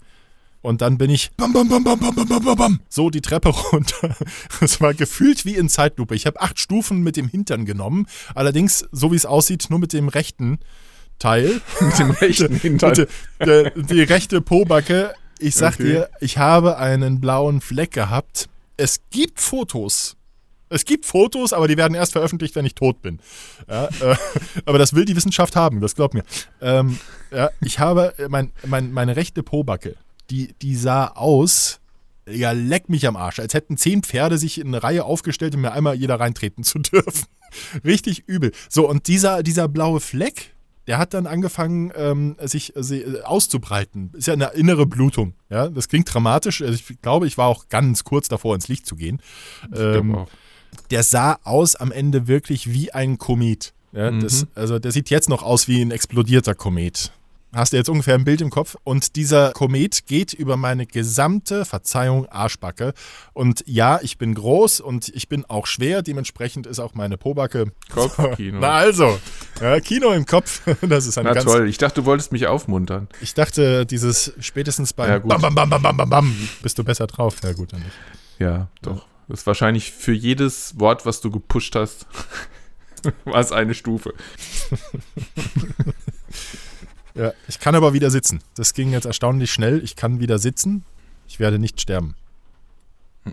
[0.61, 3.49] Und dann bin ich bam, bam, bam, bam, bam, bam, bam, bam, so die Treppe
[3.71, 4.15] runter.
[4.61, 6.13] Es war gefühlt wie in Zeitlupe.
[6.13, 8.05] Ich habe acht Stufen mit dem Hintern genommen.
[8.35, 10.59] Allerdings, so wie es aussieht, nur mit dem rechten
[11.17, 11.61] Teil.
[11.81, 13.05] Mit dem rechten Hintern.
[13.37, 15.13] Äh, die, die rechte Pobacke.
[15.39, 15.83] Ich sag Okay.
[15.83, 18.49] dir, ich habe einen blauen Fleck gehabt.
[18.77, 20.15] Es gibt Fotos.
[20.71, 23.19] Es gibt Fotos, aber die werden erst veröffentlicht, wenn ich tot bin.
[23.69, 24.15] Ja, äh,
[24.65, 26.23] aber das will die Wissenschaft haben, das glaub mir.
[26.61, 26.97] Ähm,
[27.31, 29.95] ja, ich habe äh, mein, mein, meine rechte Pobacke,
[30.29, 31.79] die, die sah aus,
[32.29, 35.61] ja, leck mich am Arsch, als hätten zehn Pferde sich in eine Reihe aufgestellt, um
[35.61, 37.25] mir einmal jeder reintreten zu dürfen.
[37.83, 38.51] Richtig übel.
[38.69, 40.55] So, und dieser, dieser blaue Fleck,
[40.87, 44.11] der hat dann angefangen, ähm, sich äh, auszubreiten.
[44.13, 45.35] Ist ja eine innere Blutung.
[45.49, 46.61] Ja, das klingt dramatisch.
[46.61, 49.21] Also ich glaube, ich war auch ganz kurz davor, ins Licht zu gehen.
[49.73, 50.27] Ich Ähm, auch.
[50.89, 53.73] Der sah aus am Ende wirklich wie ein Komet.
[53.93, 57.11] Ja, das, also der sieht jetzt noch aus wie ein explodierter Komet.
[57.53, 58.77] Hast du jetzt ungefähr ein Bild im Kopf?
[58.85, 62.93] Und dieser Komet geht über meine gesamte Verzeihung Arschbacke.
[63.33, 66.01] Und ja, ich bin groß und ich bin auch schwer.
[66.01, 67.73] Dementsprechend ist auch meine Pobacke.
[67.89, 68.59] Kopfkino.
[68.61, 69.19] Na also,
[69.59, 70.61] ja, Kino im Kopf.
[70.87, 71.45] Das ist eine Na ganz.
[71.45, 73.09] toll, ich dachte, du wolltest mich aufmuntern.
[73.19, 75.19] Ich dachte, dieses spätestens beim Ja.
[75.19, 77.35] Bam, Bam, Bam, Bam, Bam, Bam, Bam, bist du besser drauf.
[77.43, 77.91] Ja, gut, dann nicht.
[78.39, 79.05] Ja, doch.
[79.31, 82.05] Das ist wahrscheinlich für jedes Wort, was du gepusht hast,
[83.23, 84.13] war es eine Stufe.
[87.13, 88.39] Ja, ich kann aber wieder sitzen.
[88.55, 89.83] Das ging jetzt erstaunlich schnell.
[89.83, 90.85] Ich kann wieder sitzen.
[91.27, 92.15] Ich werde nicht sterben.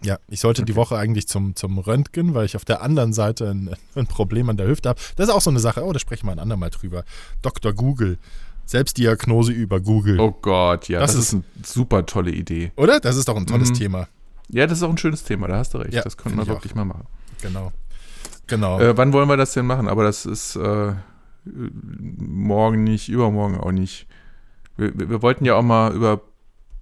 [0.02, 3.48] Ja, ich sollte die Woche eigentlich zum, zum Röntgen, weil ich auf der anderen Seite
[3.50, 5.00] ein, ein Problem an der Hüfte habe.
[5.14, 5.84] Das ist auch so eine Sache.
[5.84, 7.04] Oh, da sprechen wir ein andermal drüber.
[7.40, 7.72] Dr.
[7.72, 8.18] Google.
[8.66, 10.18] Selbstdiagnose über Google.
[10.18, 12.72] Oh Gott, ja, Das das, ist- ist eine super tolle Idee.
[12.74, 12.98] Oder?
[12.98, 13.74] Das ist doch ein tolles Mhm.
[13.74, 14.08] Thema.
[14.48, 15.94] Ja, das ist auch ein schönes Thema, da hast du recht.
[15.94, 17.06] Ja, das können wir ich wirklich mal machen.
[17.42, 17.72] Genau.
[18.46, 18.80] Genau.
[18.80, 19.88] Äh, wann wollen wir das denn machen?
[19.88, 20.94] Aber das ist äh,
[21.44, 24.06] morgen nicht, übermorgen auch nicht.
[24.76, 26.22] Wir, wir, wollten ja auch mal über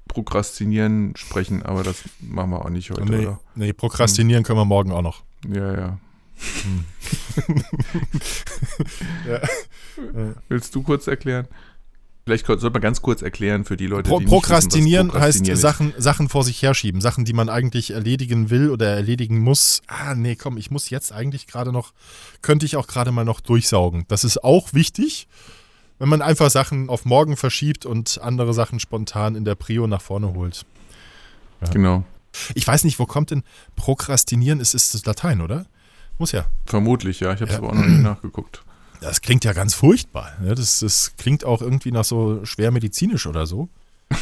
[0.08, 3.40] Prokrastinieren sprechen, aber das machen wir auch nicht heute, nee, oder?
[3.56, 5.24] nee, prokrastinieren können wir morgen auch noch.
[5.48, 5.98] Ja, ja.
[10.14, 10.34] Ja.
[10.48, 11.48] Willst du kurz erklären?
[12.26, 15.54] Vielleicht sollte man ganz kurz erklären für die Leute, Pro die nicht Prokrastinieren wissen, Prokrastinieren
[15.54, 15.62] heißt.
[15.62, 19.80] Sachen, Sachen vor sich herschieben, Sachen, die man eigentlich erledigen will oder erledigen muss.
[19.86, 21.92] Ah, nee, komm, ich muss jetzt eigentlich gerade noch,
[22.42, 24.06] könnte ich auch gerade mal noch durchsaugen.
[24.08, 25.28] Das ist auch wichtig,
[26.00, 30.02] wenn man einfach Sachen auf morgen verschiebt und andere Sachen spontan in der Prio nach
[30.02, 30.66] vorne holt.
[31.72, 32.02] Genau,
[32.54, 33.44] Ich weiß nicht, wo kommt denn
[33.76, 34.58] Prokrastinieren?
[34.58, 35.66] Ist, ist das Latein, oder?
[36.18, 36.46] Muss ja.
[36.64, 37.32] vermutlich, ja.
[37.34, 37.58] Ich habe es Ja.
[37.58, 38.64] aber auch noch nicht nachgeguckt.
[39.00, 40.32] Das klingt ja ganz furchtbar.
[40.40, 40.54] ne?
[40.54, 43.68] Das, das klingt auch irgendwie nach so schwer medizinisch oder so.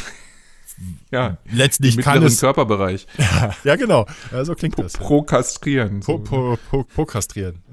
[1.09, 2.41] Ja, letztlich kann es.
[2.41, 3.07] Körperbereich.
[3.63, 4.05] Ja, genau.
[4.33, 4.91] Ja, so klingt Pro das.
[4.93, 6.01] Prokastrieren.
[6.01, 7.63] Po, po, po, po kastrieren.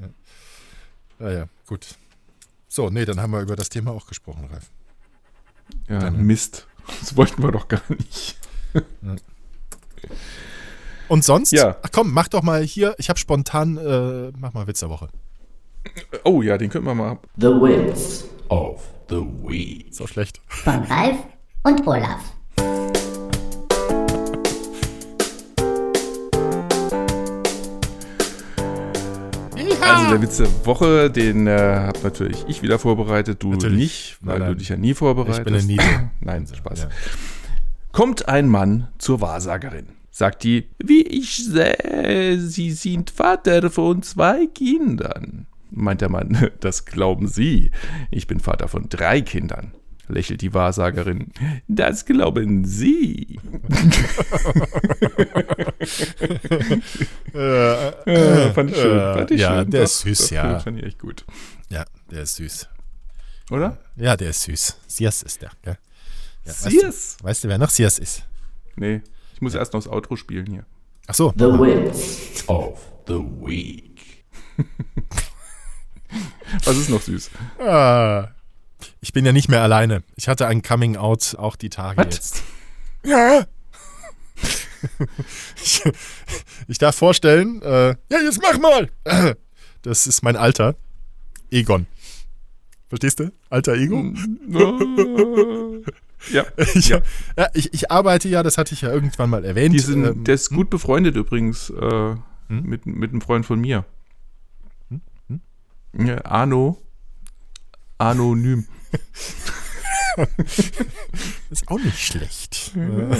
[1.18, 1.26] Ja.
[1.26, 1.96] ja, ja, gut.
[2.68, 4.70] So, nee, dann haben wir über das Thema auch gesprochen, Ralf.
[5.88, 6.68] Ja, Dann- Mist.
[7.00, 8.38] Das wollten wir doch gar nicht.
[11.08, 11.50] Und sonst?
[11.52, 11.76] Ja.
[11.82, 12.94] Ach komm, mach doch mal hier.
[12.98, 15.08] Ich habe spontan, äh, mach mal Witz der Woche.
[16.24, 17.18] Oh ja, den könnten wir mal.
[17.36, 19.86] The Wits Of the Week.
[19.92, 20.40] So schlecht.
[20.46, 21.16] von Ralf
[21.64, 22.20] und Olaf.
[29.80, 33.76] Also der Witz der Woche, den äh, habe natürlich ich wieder vorbereitet, du Natürlich.
[33.78, 34.48] nicht, weil Nein, nein.
[34.52, 35.38] du dich ja nie vorbereitest.
[35.40, 36.10] Ich bin eine Niete.
[36.20, 36.82] Nein, Spaß.
[36.84, 36.88] Ja.
[37.92, 39.88] Kommt ein Mann zur Wahrsagerin.
[40.10, 45.46] Sagt die, wie ich sehe, Sie sind Vater von zwei Kindern.
[45.74, 47.70] Meint der Mann, das glauben Sie.
[48.10, 49.72] Ich bin Vater von drei Kindern.
[50.08, 51.28] Lächelt die Wahrsagerin.
[51.68, 53.38] Das glauben Sie.
[57.34, 58.98] Äh, Äh, fand ich schön.
[58.98, 59.70] äh, Fand ich ja, schön.
[59.70, 60.58] der Doch, ist süß, doch, ja.
[60.60, 61.24] Fand ich echt gut.
[61.70, 62.68] ja, der ist süß.
[63.50, 63.78] Oder?
[63.96, 64.76] Ja, der ist süß.
[64.86, 65.78] Sias ist der, gell?
[66.44, 67.16] Ja, weißt, Sias?
[67.18, 68.24] du, weißt du, wer noch Sias ist?
[68.76, 69.00] Nee,
[69.34, 70.64] ich muss erst noch das Outro spielen hier.
[71.06, 71.32] Ach so.
[71.36, 73.91] The Wits Of the Week.
[76.64, 77.30] Was ist noch süß?
[77.58, 78.28] Ah,
[79.00, 80.02] ich bin ja nicht mehr alleine.
[80.16, 82.04] Ich hatte ein Coming Out auch die Tage Was?
[82.14, 82.42] jetzt.
[83.04, 83.44] Ja.
[85.62, 85.82] ich,
[86.68, 88.90] ich darf vorstellen, äh, ja, jetzt mach mal.
[89.82, 90.74] Das ist mein Alter.
[91.50, 91.86] Egon.
[92.88, 93.32] Verstehst du?
[93.50, 94.12] Alter Ego?
[96.32, 97.00] ja, Ich, ja.
[97.36, 99.80] ja, ich, ich arbeite ja, das hatte ich ja irgendwann mal erwähnt.
[99.80, 102.14] Sind, ähm, der ist gut befreundet übrigens äh,
[102.48, 102.62] Hm?
[102.64, 103.84] mit, mit einem Freund von mir.
[105.94, 106.78] Ja, Arno.
[107.98, 108.66] Anonym.
[111.50, 112.72] Ist auch nicht schlecht.
[112.76, 113.14] Äh,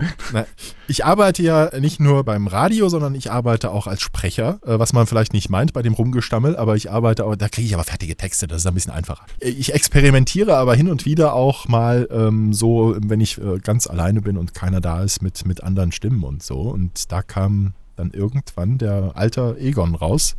[0.32, 0.46] Na,
[0.86, 4.92] ich arbeite ja nicht nur beim Radio, sondern ich arbeite auch als Sprecher, äh, was
[4.92, 7.84] man vielleicht nicht meint bei dem Rumgestammel, aber ich arbeite auch, da kriege ich aber
[7.84, 9.26] fertige Texte, das ist ein bisschen einfacher.
[9.40, 14.20] Ich experimentiere aber hin und wieder auch mal ähm, so, wenn ich äh, ganz alleine
[14.20, 16.60] bin und keiner da ist, mit, mit anderen Stimmen und so.
[16.60, 20.36] Und da kam dann irgendwann der alter Egon raus.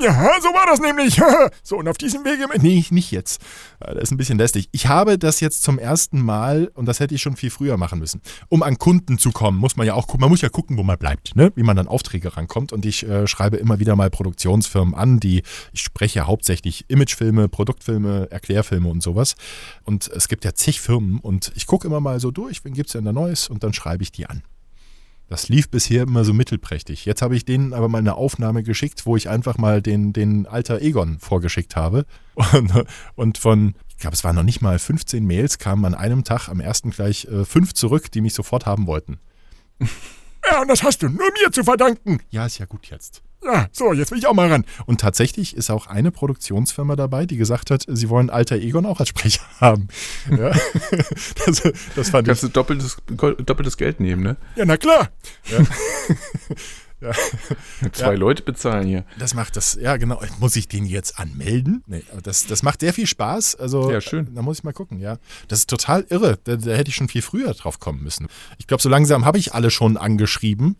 [0.00, 1.20] Ja, so war das nämlich.
[1.62, 2.46] So, und auf diesem Wege.
[2.60, 3.40] Nee, nicht jetzt.
[3.80, 4.68] Äh, Das ist ein bisschen lästig.
[4.72, 7.98] Ich habe das jetzt zum ersten Mal, und das hätte ich schon viel früher machen
[7.98, 8.20] müssen.
[8.48, 10.22] Um an Kunden zu kommen, muss man ja auch gucken.
[10.22, 11.52] Man muss ja gucken, wo man bleibt, ne?
[11.54, 12.72] wie man an Aufträge rankommt.
[12.72, 18.28] Und ich äh, schreibe immer wieder mal Produktionsfirmen an, die, ich spreche hauptsächlich Imagefilme, Produktfilme,
[18.30, 19.34] Erklärfilme und sowas.
[19.84, 22.88] Und es gibt ja zig Firmen und ich gucke immer mal so durch, wen gibt
[22.88, 24.42] es denn da Neues und dann schreibe ich die an.
[25.30, 27.04] Das lief bisher immer so mittelprächtig.
[27.04, 30.44] Jetzt habe ich denen aber mal eine Aufnahme geschickt, wo ich einfach mal den, den
[30.46, 32.04] Alter Egon vorgeschickt habe.
[32.52, 32.72] Und,
[33.14, 36.48] und von, ich glaube, es waren noch nicht mal 15 Mails, kamen an einem Tag
[36.48, 39.20] am ersten gleich äh, fünf zurück, die mich sofort haben wollten.
[40.50, 42.20] Ja, und das hast du nur mir zu verdanken.
[42.30, 43.22] Ja, ist ja gut jetzt.
[43.42, 44.64] Ja, so, jetzt will ich auch mal ran.
[44.86, 49.00] Und tatsächlich ist auch eine Produktionsfirma dabei, die gesagt hat, sie wollen Alter Egon auch
[49.00, 49.88] als Sprecher haben.
[50.30, 50.50] Ja,
[51.46, 51.62] das,
[51.96, 54.36] das fand ich Kannst du doppeltes, doppeltes Geld nehmen, ne?
[54.56, 55.08] ja, na klar.
[57.02, 57.12] Ja.
[57.92, 58.18] Zwei Ja.
[58.18, 59.06] Leute bezahlen hier.
[59.18, 60.20] Das macht das, ja genau.
[60.38, 61.82] Muss ich den jetzt anmelden?
[61.86, 63.54] Nee, das, das macht sehr viel Spaß.
[63.56, 64.34] Also, Ja, schön.
[64.34, 65.16] Da muss ich mal gucken, ja.
[65.48, 66.38] Das ist total irre.
[66.44, 68.26] Da, da hätte ich schon viel früher drauf kommen müssen.
[68.58, 70.76] Ich glaube, so langsam habe ich alle schon angeschrieben.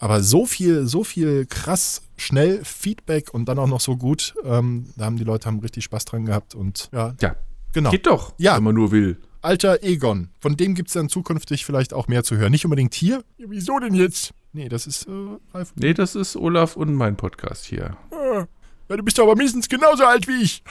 [0.00, 4.34] Aber so viel, so viel krass schnell Feedback und dann auch noch so gut.
[4.44, 7.36] Ähm, da haben die Leute haben richtig Spaß dran gehabt und ja, Ja,
[7.72, 7.90] genau.
[7.90, 8.56] geht doch, Ja.
[8.56, 9.18] wenn man nur will.
[9.40, 10.30] Alter Egon.
[10.40, 12.50] Von dem gibt es dann zukünftig vielleicht auch mehr zu hören.
[12.50, 13.22] Nicht unbedingt hier.
[13.38, 14.32] Ja, wieso denn jetzt?
[14.52, 15.10] Nee, das ist äh,
[15.54, 15.72] Ralf.
[15.76, 17.96] Nee, das ist Olaf und mein Podcast hier.
[18.10, 20.62] Ja, du bist aber mindestens genauso alt wie ich.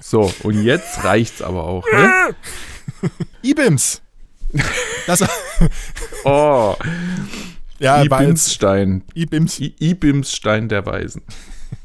[0.00, 2.34] So, und jetzt reicht's aber auch, ne?
[3.42, 4.02] Ibims.
[5.06, 5.22] Das,
[6.24, 6.74] Oh,
[7.78, 9.02] ja, Ibimsstein.
[9.14, 9.60] Ibims.
[9.60, 11.22] Ibimsstein der Weisen.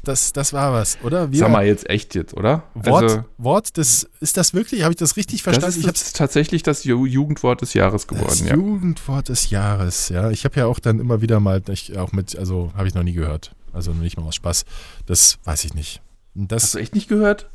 [0.04, 1.30] Das, das war was, oder?
[1.30, 2.62] Wir, Sag mal jetzt echt jetzt, oder?
[2.74, 4.82] Wort, Also, Wort des, ist das wirklich?
[4.82, 5.70] Habe ich das richtig das verstanden?
[5.76, 8.54] ist ich hab's jetzt tatsächlich das Ju- Jugendwort des Jahres das geworden, ja.
[8.54, 10.30] Jugendwort des Jahres, ja.
[10.30, 13.02] Ich habe ja auch dann immer wieder mal, ich, auch mit, also habe ich noch
[13.02, 13.54] nie gehört.
[13.72, 14.64] Also nicht mal aus Spaß.
[15.06, 16.00] Das weiß ich nicht.
[16.34, 17.50] Und Hast Das, du echt nicht gehört?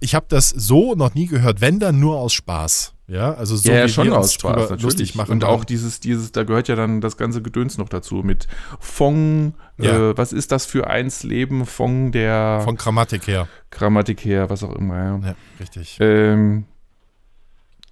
[0.00, 2.92] ich habe das so noch nie gehört, wenn dann nur aus Spaß.
[3.08, 4.82] Ja, also so ja, ja, wie schon wir uns aus Spaß, drüber natürlich.
[4.82, 5.32] lustig machen.
[5.32, 8.46] und auch dieses, dieses, da gehört ja dann das ganze Gedöns noch dazu mit
[8.80, 10.10] Fong, Ja.
[10.10, 13.48] äh, was ist das für eins Leben, Fong der von Grammatik her.
[13.70, 15.18] Grammatik her, was auch immer, ja.
[15.28, 15.96] Ja, richtig.
[16.00, 16.66] Ähm,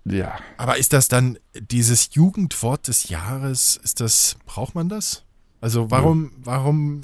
[0.04, 0.34] ja.
[0.58, 3.80] Aber ist das dann dieses Jugendwort des Jahres?
[3.82, 5.24] Ist das, braucht man das?
[5.62, 7.00] Also warum, warum,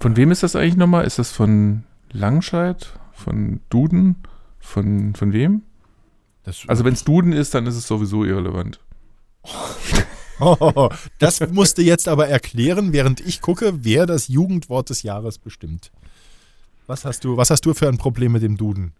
[0.00, 1.04] Von wem ist das eigentlich nochmal?
[1.04, 2.98] Ist das von Langscheid?
[3.12, 4.16] Von Duden?
[4.58, 5.62] Von, von wem?
[6.46, 8.80] Das, Also wenn es Duden ist, dann ist es sowieso irrelevant.
[11.18, 15.90] das musste jetzt aber erklären, während ich gucke, wer das Jugendwort des Jahres bestimmt.
[16.86, 18.94] Was hast du, was hast du für ein Problem mit dem Duden?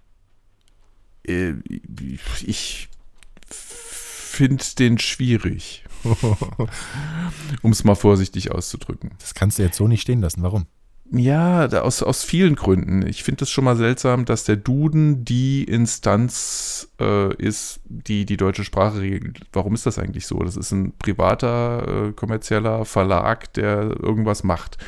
[1.26, 1.54] Äh,
[2.44, 2.88] Ich
[3.48, 5.84] finde den schwierig,
[7.62, 9.12] um es mal vorsichtig auszudrücken.
[9.20, 10.42] Das kannst du jetzt so nicht stehen lassen.
[10.42, 10.66] Warum?
[11.12, 13.06] Ja, aus, aus vielen Gründen.
[13.06, 18.36] Ich finde es schon mal seltsam, dass der Duden die Instanz äh, ist, die die
[18.36, 19.40] deutsche Sprache regelt.
[19.52, 20.38] Warum ist das eigentlich so?
[20.40, 24.78] Das ist ein privater, äh, kommerzieller Verlag, der irgendwas macht.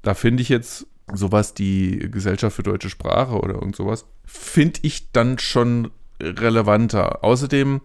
[0.00, 5.12] Da finde ich jetzt sowas, die Gesellschaft für deutsche Sprache oder irgend sowas, finde ich
[5.12, 7.22] dann schon relevanter.
[7.22, 7.82] Außerdem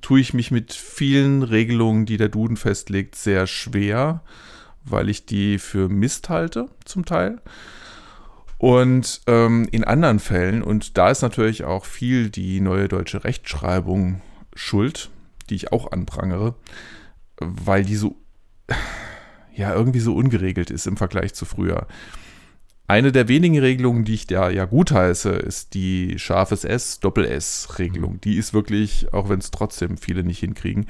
[0.00, 4.22] tue ich mich mit vielen Regelungen, die der Duden festlegt, sehr schwer
[4.84, 7.40] weil ich die für Mist halte, zum Teil.
[8.58, 14.20] Und ähm, in anderen Fällen, und da ist natürlich auch viel die neue deutsche Rechtschreibung
[14.54, 15.10] schuld,
[15.48, 16.54] die ich auch anprangere,
[17.38, 18.16] weil die so,
[19.54, 21.86] ja, irgendwie so ungeregelt ist im Vergleich zu früher.
[22.86, 28.20] Eine der wenigen Regelungen, die ich da ja gut heiße, ist die scharfes S, Doppel-S-Regelung.
[28.20, 30.86] Die ist wirklich, auch wenn es trotzdem viele nicht hinkriegen,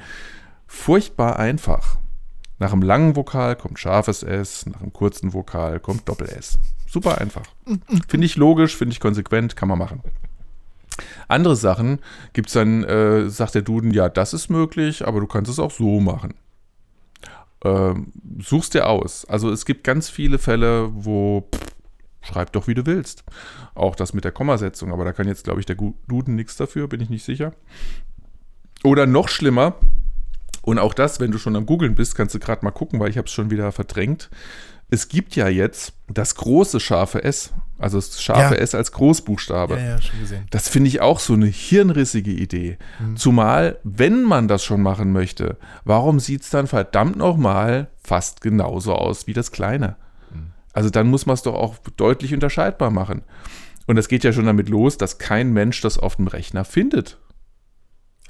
[0.65, 1.99] furchtbar einfach.
[2.61, 6.59] Nach einem langen Vokal kommt scharfes S, nach einem kurzen Vokal kommt Doppel-S.
[6.87, 7.41] Super einfach.
[8.07, 10.03] Finde ich logisch, finde ich konsequent, kann man machen.
[11.27, 12.01] Andere Sachen
[12.33, 15.57] gibt es dann, äh, sagt der Duden, ja, das ist möglich, aber du kannst es
[15.57, 16.35] auch so machen.
[17.65, 19.25] Ähm, suchst dir aus.
[19.25, 21.65] Also es gibt ganz viele Fälle, wo pff,
[22.21, 23.23] schreib doch, wie du willst.
[23.73, 26.87] Auch das mit der Kommasetzung, aber da kann jetzt, glaube ich, der Duden nichts dafür,
[26.87, 27.53] bin ich nicht sicher.
[28.83, 29.77] Oder noch schlimmer,
[30.61, 33.09] und auch das, wenn du schon am Googeln bist, kannst du gerade mal gucken, weil
[33.09, 34.29] ich habe es schon wieder verdrängt.
[34.89, 38.61] Es gibt ja jetzt das große scharfe S, also das scharfe Ja.
[38.61, 39.75] S als Großbuchstabe.
[39.75, 40.45] Ja, ja, schon gesehen.
[40.49, 42.77] Das finde ich auch so eine hirnrissige Idee.
[43.15, 48.93] Zumal, wenn man das schon machen möchte, warum sieht es dann verdammt nochmal fast genauso
[48.93, 49.95] aus wie das kleine?
[50.73, 53.23] Also dann muss man es doch auch deutlich unterscheidbar machen.
[53.87, 57.17] Und das geht ja schon damit los, dass kein Mensch das auf dem Rechner findet.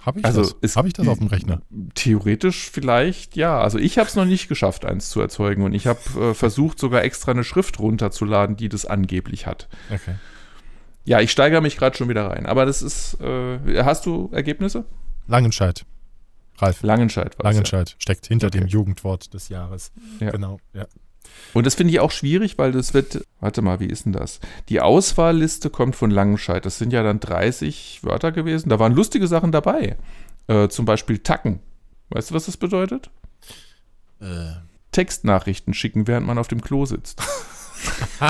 [0.02, 0.76] Habe ich Also das?
[0.76, 1.62] Habe ich das auf dem Rechner?
[1.94, 3.60] Theoretisch vielleicht, ja.
[3.60, 5.64] Also ich habe es noch nicht geschafft, eins zu erzeugen.
[5.64, 9.68] Und ich habe äh, versucht, sogar extra eine Schrift runterzuladen, die das angeblich hat.
[9.94, 10.16] Okay.
[11.06, 12.46] Ja, ich steigere mich gerade schon wieder rein.
[12.46, 14.86] Aber das ist, äh, hast du Ergebnisse?
[15.28, 15.86] Langenscheid.
[16.58, 16.84] Ralf.
[16.84, 18.60] Langenscheid war Langenscheid steckt hinter Okay.
[18.60, 19.92] dem Jugendwort des Jahres.
[20.20, 20.30] Ja.
[20.32, 20.60] Genau.
[20.74, 20.86] Ja.
[21.54, 24.40] Und das finde ich auch schwierig, weil das wird, warte mal, wie ist denn das?
[24.70, 26.66] Die Auswahlliste kommt von Langenscheid.
[26.66, 28.70] Das sind ja dann 30 Wörter gewesen.
[28.70, 29.98] Da waren lustige Sachen dabei.
[30.48, 31.60] Äh, zum Beispiel Tacken.
[32.10, 33.10] Weißt du, was das bedeutet?
[34.22, 34.54] Äh.
[34.92, 37.22] Textnachrichten schicken, während man auf dem Klo sitzt.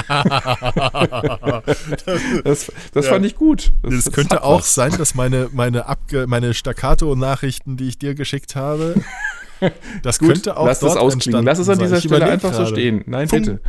[2.44, 3.12] das das Ja.
[3.12, 3.74] fand ich gut.
[3.84, 4.74] Das das könnte auch was.
[4.76, 8.96] sein, dass meine, meine, Abge meine Staccato-Nachrichten, die ich dir geschickt habe,
[10.04, 11.46] das Gut, könnte auch lass das ausklingen.
[11.46, 12.72] Lass es an dieser Stelle einfach so gerade.
[12.72, 13.04] stehen.
[13.06, 13.46] Nein, Funk.
[13.46, 13.62] bitte.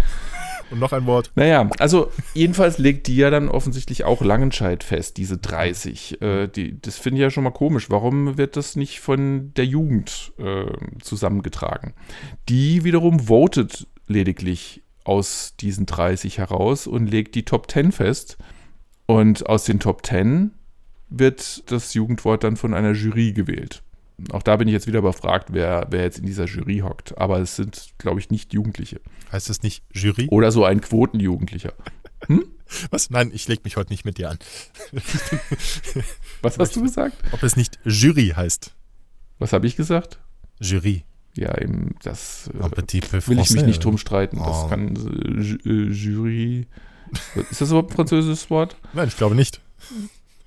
[0.70, 1.30] Und noch ein Wort.
[1.34, 6.22] Naja, also jedenfalls legt die ja dann offensichtlich auch Langenscheid fest, diese 30.
[6.22, 7.90] Äh, die, das finde ich ja schon mal komisch.
[7.90, 10.64] Warum wird das nicht von der Jugend äh,
[11.02, 11.92] zusammengetragen?
[12.48, 18.38] Die wiederum votet lediglich aus diesen 30 heraus und legt die Top 10 fest.
[19.04, 20.52] Und aus den Top 10
[21.10, 23.82] wird das Jugendwort dann von einer Jury gewählt.
[24.30, 27.18] Auch da bin ich jetzt wieder überfragt, wer, wer jetzt in dieser Jury hockt.
[27.18, 29.00] Aber es sind, glaube ich, nicht Jugendliche.
[29.30, 30.28] Heißt das nicht Jury?
[30.30, 31.72] Oder so ein Quotenjugendlicher.
[32.90, 33.10] Was?
[33.10, 34.38] Nein, ich leg mich heute nicht mit dir an.
[36.42, 37.16] Was hast du gesagt?
[37.32, 38.72] Ob es nicht Jury heißt.
[39.38, 40.20] Was habe ich gesagt?
[40.60, 41.04] Jury.
[41.34, 44.38] Ja, eben, das äh, will ich mich nicht drum streiten.
[44.38, 44.44] Oh.
[44.44, 46.66] Das kann äh, äh, Jury.
[47.50, 48.76] Ist das überhaupt ein französisches Wort?
[48.92, 49.60] Nein, ich glaube nicht.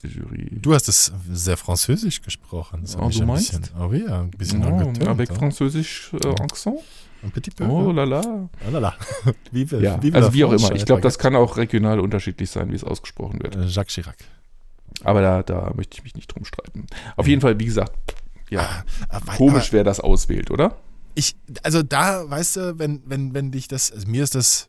[0.07, 0.49] Jury.
[0.61, 2.81] Du hast es sehr französisch gesprochen.
[2.81, 3.59] Das Oh, du ein meinst?
[3.59, 5.07] bisschen, oh ja, ein bisschen Oh, angetönt.
[5.07, 5.35] avec ja.
[5.35, 6.79] französisch äh, Accent?
[7.23, 7.65] Un petit peu.
[7.65, 8.21] Oh la la.
[8.65, 8.95] Ah, la, la.
[9.51, 10.71] Vive, Ja, vive also wie auch immer.
[10.75, 13.55] Ich glaube, das kann auch regional unterschiedlich sein, wie es ausgesprochen wird.
[13.55, 14.17] Äh, Jacques Chirac.
[15.03, 16.85] Aber da, da möchte ich mich nicht drum streiten.
[17.15, 17.93] Auf jeden Fall, wie gesagt,
[18.49, 20.77] ja, Aber- komisch, aber wer das auswählt, oder?
[21.15, 24.67] Ich, also da, weißt du, wenn, wenn, wenn dich das, also mir ist das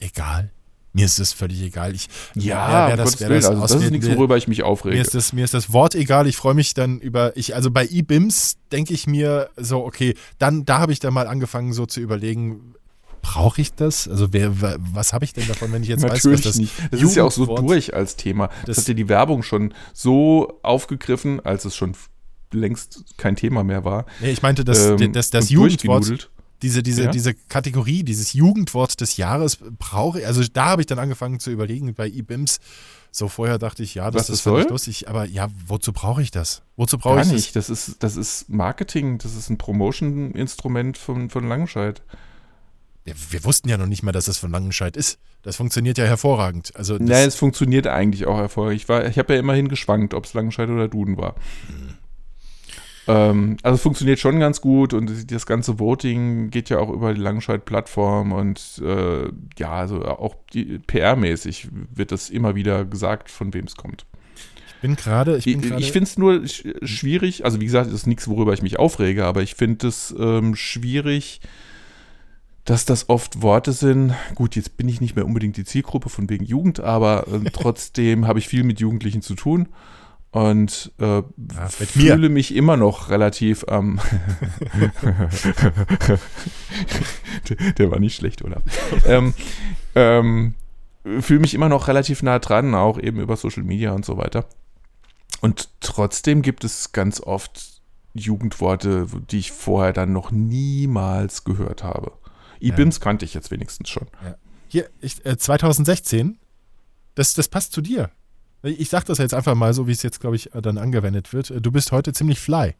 [0.00, 0.50] egal.
[0.96, 1.92] Mir ist das völlig egal.
[1.94, 4.94] Ich, Ja, wer um das, wer das also das ist nichts, worüber ich mich aufrege.
[4.94, 6.28] Mir ist, das, mir ist das Wort egal.
[6.28, 10.64] Ich freue mich dann über, ich, also bei eBims denke ich mir so, okay, dann,
[10.64, 12.74] da habe ich dann mal angefangen so zu überlegen,
[13.22, 14.06] brauche ich das?
[14.06, 16.56] Also wer, wa- was habe ich denn davon, wenn ich jetzt weiß, was Natürlich das
[16.58, 16.72] nicht.
[16.92, 18.46] Das ist ja auch so durch als Thema.
[18.66, 21.96] Das, Das- hat ja die Werbung schon so aufgegriffen, als es schon
[22.52, 24.06] längst kein Thema mehr war.
[24.20, 26.30] Nee, ich meinte, das, ähm, das, das und Jugendwort.
[26.64, 27.10] Diese, diese, Ja.
[27.10, 31.50] diese Kategorie, dieses Jugendwort des Jahres brauche ich, also da habe ich dann angefangen zu
[31.50, 32.58] überlegen bei eBims.
[33.12, 36.22] So vorher dachte ich, ja, das Was ist das völlig lustig, aber ja, wozu brauche
[36.22, 36.62] ich das?
[36.76, 37.54] Wozu brauche ich nicht.
[37.54, 42.02] Das ist, das ist Marketing, das ist ein Promotion-Instrument von, von Langenscheid.
[43.04, 43.14] das?
[43.14, 45.18] Ja, wir wussten ja noch nicht mal, dass das von Langenscheid ist.
[45.42, 46.74] Das funktioniert ja hervorragend.
[46.74, 48.76] Also das, Nein, es funktioniert eigentlich auch erfolgreich.
[48.76, 51.34] Ich, war- ich habe ja immerhin geschwankt, ob es Langenscheid oder Duden war.
[53.06, 57.12] Ähm, also es funktioniert schon ganz gut und das ganze Voting geht ja auch über
[57.12, 59.28] die Langenscheid-Plattform und äh,
[59.58, 64.06] ja, also auch PR-mäßig wird das immer wieder gesagt, von wem es kommt.
[64.66, 67.94] ich bin gerade, ich Ich, ich finde es nur sch- schwierig, also wie gesagt, das
[67.94, 71.40] ist nichts, worüber ich mich aufrege, aber ich finde es ähm, schwierig,
[72.64, 74.14] dass das oft Worte sind.
[74.34, 78.26] Gut, jetzt bin ich nicht mehr unbedingt die Zielgruppe von wegen Jugend, aber äh, trotzdem
[78.26, 79.68] habe ich viel mit Jugendlichen zu tun
[80.34, 81.22] und äh,
[81.94, 82.14] mir.
[82.14, 84.00] fühle mich immer noch relativ am.
[87.48, 88.60] der, der war nicht schlecht, oder?
[89.06, 89.32] ähm,
[89.94, 90.54] ähm,
[91.20, 94.46] fühle mich immer noch relativ nah dran, auch eben über Social Media und so weiter.
[95.40, 97.80] Und trotzdem gibt es ganz oft
[98.14, 102.10] Jugendworte, die ich vorher dann noch niemals gehört habe.
[102.60, 104.08] IBIMS kannte ich jetzt wenigstens schon.
[104.66, 106.40] Hier, ich, äh, 2016,
[107.14, 108.10] das, das passt zu dir.
[108.64, 111.52] Ich sag das jetzt einfach mal so, wie es jetzt, glaube ich, dann angewendet wird.
[111.60, 112.74] Du bist heute ziemlich fly.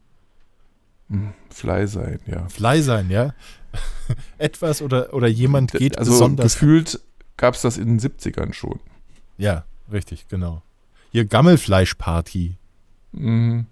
[1.11, 2.49] Hm, Fly sein, ja.
[2.49, 3.35] Fly sein, ja?
[4.39, 6.55] Etwas oder, oder jemand geht also besonders.
[6.55, 7.01] gefühlt
[7.37, 8.81] gab es das in den 70ern schon.
[9.37, 10.63] Ja, richtig, genau.
[11.11, 12.57] Hier Gammelfleischparty.
[13.13, 13.67] Mhm.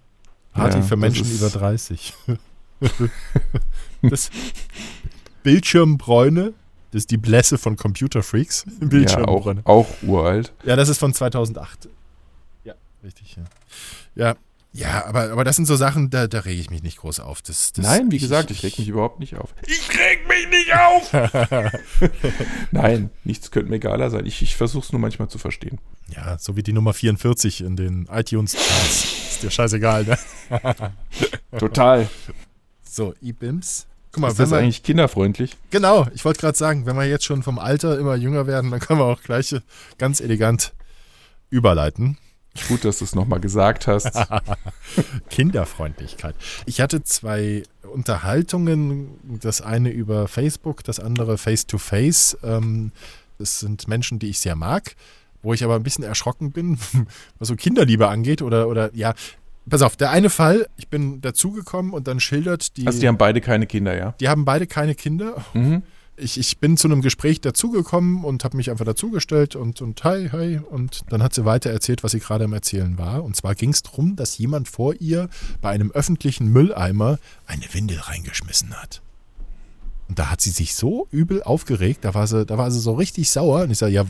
[0.52, 2.14] Party Ja, für Menschen über 30.
[4.02, 4.30] das
[5.42, 6.52] Bildschirmbräune,
[6.90, 8.66] das ist die Blässe von Computerfreaks.
[8.66, 9.60] Ja, auch, Bildschirmbräune.
[9.64, 10.52] auch uralt.
[10.64, 11.88] Ja, das ist von 2008.
[13.02, 13.44] Ja, richtig, ja.
[14.14, 14.36] Ja,
[14.72, 17.42] ja aber, aber das sind so Sachen, da, da rege ich mich nicht groß auf.
[17.42, 19.54] Das, das, Nein, wie gesagt, ich reg mich überhaupt nicht auf.
[19.66, 21.72] Ich reg mich nicht auf!
[22.70, 24.26] Nein, nichts könnte mir egaler sein.
[24.26, 25.78] Ich, ich versuche es nur manchmal zu verstehen.
[26.08, 29.04] Ja, so wie die Nummer 44 in den iTunes-Charts.
[29.32, 30.18] Ist dir scheißegal, ne?
[31.58, 32.08] Total.
[32.82, 33.86] So, E-Bims.
[34.12, 35.56] Guck mal, Ist wenn das wir, eigentlich kinderfreundlich?
[35.70, 38.78] genau, ich wollte gerade sagen, wenn wir jetzt schon vom Alter immer jünger werden, dann
[38.78, 39.56] können wir auch gleich
[39.96, 40.74] ganz elegant
[41.48, 42.18] überleiten.
[42.68, 44.10] Gut, dass du es nochmal gesagt hast.
[45.30, 46.34] Kinderfreundlichkeit.
[46.66, 49.08] Ich hatte zwei Unterhaltungen,
[49.40, 52.38] das eine über Facebook, das andere Face-to-Face.
[52.42, 52.92] Ähm,
[53.38, 54.94] das sind Menschen, die ich sehr mag,
[55.42, 56.78] wo ich aber ein bisschen erschrocken bin,
[57.38, 59.14] was so Kinderliebe angeht oder, oder ja.
[59.68, 63.16] Pass auf, der eine Fall, ich bin dazugekommen und dann schildert die, Also die haben
[63.18, 64.12] beide keine Kinder, ja?
[64.18, 65.82] die haben beide keine Kinder Mhm.
[66.16, 70.28] Ich, ich bin zu einem Gespräch dazugekommen und habe mich einfach dazugestellt und, und hi,
[70.30, 70.58] hi.
[70.58, 73.24] Und dann hat sie weiter erzählt, was sie gerade am Erzählen war.
[73.24, 75.28] Und zwar ging es darum, dass jemand vor ihr
[75.60, 79.00] bei einem öffentlichen Mülleimer eine Windel reingeschmissen hat.
[80.08, 82.92] Und da hat sie sich so übel aufgeregt, da war sie, da war sie so
[82.92, 83.62] richtig sauer.
[83.62, 84.04] Und ich sage, ja,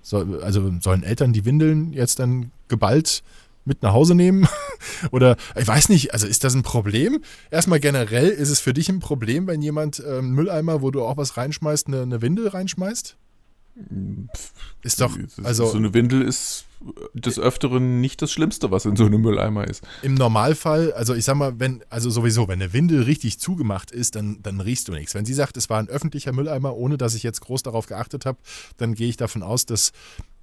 [0.00, 3.22] soll, also sollen Eltern die Windeln jetzt dann geballt
[3.68, 4.48] mit nach Hause nehmen?
[5.12, 7.22] Oder ich weiß nicht, also ist das ein Problem?
[7.50, 11.16] Erstmal generell, ist es für dich ein Problem, wenn jemand ähm, Mülleimer, wo du auch
[11.16, 13.16] was reinschmeißt, eine, eine Windel reinschmeißt?
[14.82, 16.64] Ist doch, also so eine Windel ist
[17.12, 19.82] des Öfteren nicht das Schlimmste, was in so einem Mülleimer ist.
[20.02, 24.14] im Normalfall, also ich sag mal, wenn, also sowieso, wenn eine Windel richtig zugemacht ist,
[24.14, 25.14] dann, dann riechst du nichts.
[25.14, 28.26] Wenn sie sagt, es war ein öffentlicher Mülleimer, ohne dass ich jetzt groß darauf geachtet
[28.26, 28.38] habe,
[28.76, 29.92] dann gehe ich davon aus, dass,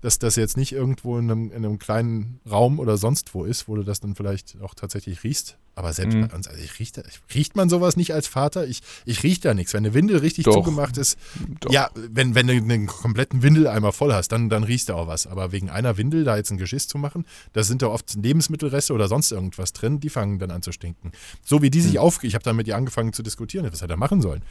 [0.06, 3.68] dass das jetzt nicht irgendwo in einem, in einem kleinen Raum oder sonst wo ist,
[3.68, 5.58] wo du das dann vielleicht auch tatsächlich riechst.
[5.74, 6.28] Aber selbst Mhm.
[6.28, 7.02] bei uns, also ich riech da,
[7.34, 8.66] riecht man sowas nicht als Vater?
[8.68, 9.74] Ich, ich riech da nichts.
[9.74, 10.54] Wenn eine Windel richtig Doch.
[10.54, 11.18] zugemacht ist,
[11.60, 11.72] Doch.
[11.72, 15.26] ja, wenn, wenn du einen kompletten Windeleimer voll hast, dann, dann riechst du auch was.
[15.28, 18.94] Aber wegen einer Windel da jetzt ein Geschiss zu machen, da sind da oft Lebensmittelreste
[18.94, 21.12] oder sonst irgendwas drin, die fangen dann an zu stinken.
[21.44, 23.88] So wie die sich auf, ich habe dann mit ihr angefangen zu diskutieren, was er
[23.88, 24.44] da machen sollen.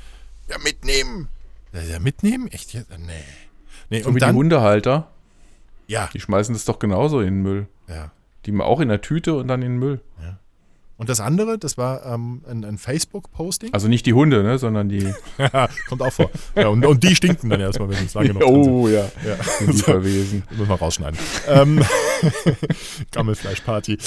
[0.51, 1.29] Ja, mitnehmen.
[1.73, 2.49] Ja, ja, mitnehmen?
[2.49, 2.91] Echt jetzt?
[2.99, 3.13] Nee.
[3.91, 5.11] Nee, So und wie dann, die Hundehalter,
[5.87, 7.67] ja, die schmeißen das doch genauso in den Müll.
[7.89, 8.11] ja.
[8.47, 10.01] Die auch in der Tüte und dann in den Müll.
[11.05, 13.75] Und das andere, das war ähm, ein, ein Facebook-Posting.
[13.75, 15.07] Also nicht die Hunde, ne, sondern die.
[15.87, 16.31] Kommt auch vor.
[16.57, 19.37] Ja, und, und die stinken dann erstmal, wenn sie es lange genug oh ja, Ja.
[19.59, 20.43] sind die verwesen.
[20.51, 21.19] Müssen wir rausschneiden.
[21.47, 21.85] ähm,
[23.13, 23.99] Gammelfleischparty.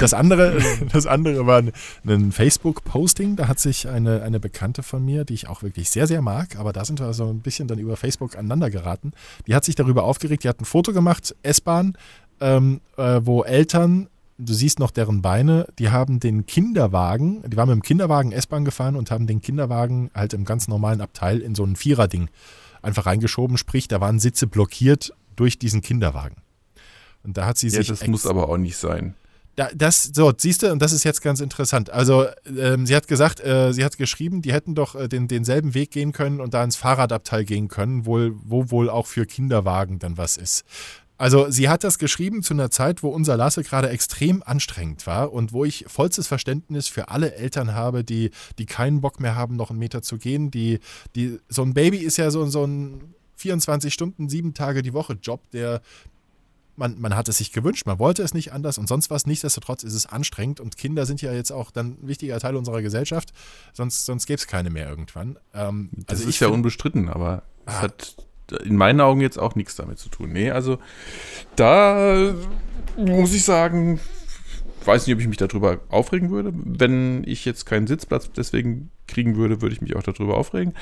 [0.00, 0.58] das, andere,
[0.90, 1.72] das andere war ein,
[2.06, 3.36] ein Facebook-Posting.
[3.36, 6.56] Da hat sich eine, eine Bekannte von mir, die ich auch wirklich sehr, sehr mag,
[6.56, 9.12] aber da sind wir so ein bisschen dann über Facebook aneinander geraten.
[9.46, 10.44] Die hat sich darüber aufgeregt.
[10.44, 11.98] Die hat ein Foto gemacht, S-Bahn,
[12.40, 14.08] ähm, äh, wo Eltern,
[14.40, 18.64] du siehst noch deren Beine, die haben den Kinderwagen, die waren mit dem Kinderwagen S-Bahn
[18.64, 22.28] gefahren und haben den Kinderwagen halt im ganz normalen Abteil in so ein Vierer-Ding
[22.82, 26.36] einfach reingeschoben, sprich, da waren Sitze blockiert durch diesen Kinderwagen.
[27.22, 27.88] Und da hat sie Ja, sich.
[27.88, 29.14] das muss aber auch nicht sein.
[29.56, 31.90] Da, das, so, siehst du, und das ist jetzt ganz interessant.
[31.90, 35.74] Also, ähm, sie hat gesagt, äh, sie hat geschrieben, die hätten doch äh, den, denselben
[35.74, 39.98] Weg gehen können und da ins Fahrradabteil gehen können, wohl, wo wohl auch für Kinderwagen
[39.98, 40.64] dann was ist.
[41.20, 45.34] Also, sie hat das geschrieben zu einer Zeit, wo unser Lasse gerade extrem anstrengend war
[45.34, 49.54] und wo ich vollstes Verständnis für alle Eltern habe, die, die keinen Bock mehr haben,
[49.54, 50.50] noch einen Meter zu gehen.
[50.50, 50.80] Die,
[51.14, 55.18] die, so ein Baby ist ja so, so ein 24 Stunden, sieben Tage die Woche
[55.20, 55.82] Job, der
[56.76, 59.26] man, man hat es sich gewünscht, man wollte es nicht anders und sonst was.
[59.26, 62.80] Nichtsdestotrotz ist es anstrengend und Kinder sind ja jetzt auch dann ein wichtiger Teil unserer
[62.80, 63.34] Gesellschaft,
[63.74, 65.38] sonst, sonst gäbe es keine mehr irgendwann.
[65.52, 67.82] Ähm, das also ist ja unbestritten, aber es ah.
[67.82, 68.16] hat
[68.52, 70.32] in meinen Augen jetzt auch nichts damit zu tun.
[70.32, 70.78] Nee, also
[71.56, 72.34] da
[72.96, 74.00] muss ich sagen,
[74.84, 76.52] weiß nicht, ob ich mich darüber aufregen würde.
[76.54, 80.74] Wenn ich jetzt keinen Sitzplatz deswegen kriegen würde, würde ich mich auch darüber aufregen.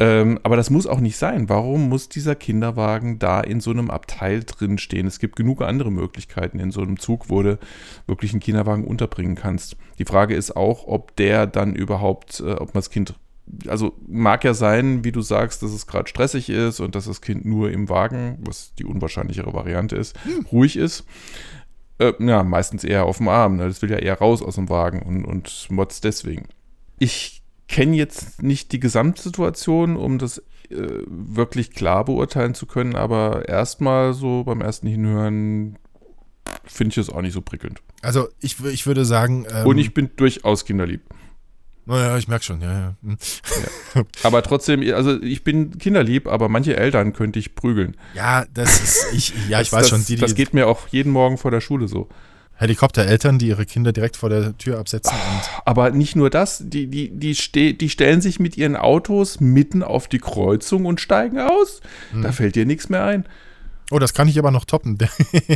[0.00, 1.50] Ähm, aber das muss auch nicht sein.
[1.50, 5.06] Warum muss dieser Kinderwagen da in so einem Abteil drin stehen?
[5.06, 7.58] Es gibt genug andere Möglichkeiten in so einem Zug, wo du
[8.06, 9.76] wirklich einen Kinderwagen unterbringen kannst.
[9.98, 13.14] Die Frage ist auch, ob der dann überhaupt, äh, ob man das Kind
[13.66, 17.20] also mag ja sein, wie du sagst, dass es gerade stressig ist und dass das
[17.20, 20.46] Kind nur im Wagen, was die unwahrscheinlichere Variante ist, hm.
[20.52, 21.04] ruhig ist.
[21.98, 23.56] Äh, ja, meistens eher auf dem Arm.
[23.56, 23.66] Ne?
[23.68, 26.48] Das will ja eher raus aus dem Wagen und, und motzt deswegen.
[26.98, 30.38] Ich kenne jetzt nicht die Gesamtsituation, um das
[30.70, 35.78] äh, wirklich klar beurteilen zu können, aber erstmal so beim ersten Hinhören
[36.64, 37.82] finde ich es auch nicht so prickelnd.
[38.02, 39.46] Also ich, ich würde sagen.
[39.52, 41.02] Ähm, Und ich bin durchaus kinderlieb.
[41.90, 42.94] Naja, ich merke schon, ja, ja.
[43.02, 43.18] Hm.
[43.96, 44.02] ja.
[44.22, 47.96] Aber trotzdem, also ich bin kinderlieb, aber manche Eltern könnte ich prügeln.
[48.14, 50.04] Ja, das ist, ich, ja, ich weiß das, schon.
[50.04, 52.08] Die, die, das geht mir auch jeden Morgen vor der Schule so.
[52.54, 55.16] Helikoptereltern, die ihre Kinder direkt vor der Tür absetzen.
[55.64, 59.82] Aber nicht nur das, die, die, die, ste die stellen sich mit ihren Autos mitten
[59.82, 61.80] auf die Kreuzung und steigen aus.
[62.12, 62.22] Hm.
[62.22, 63.24] Da fällt dir nichts mehr ein.
[63.92, 64.98] Oh, das kann ich aber noch toppen.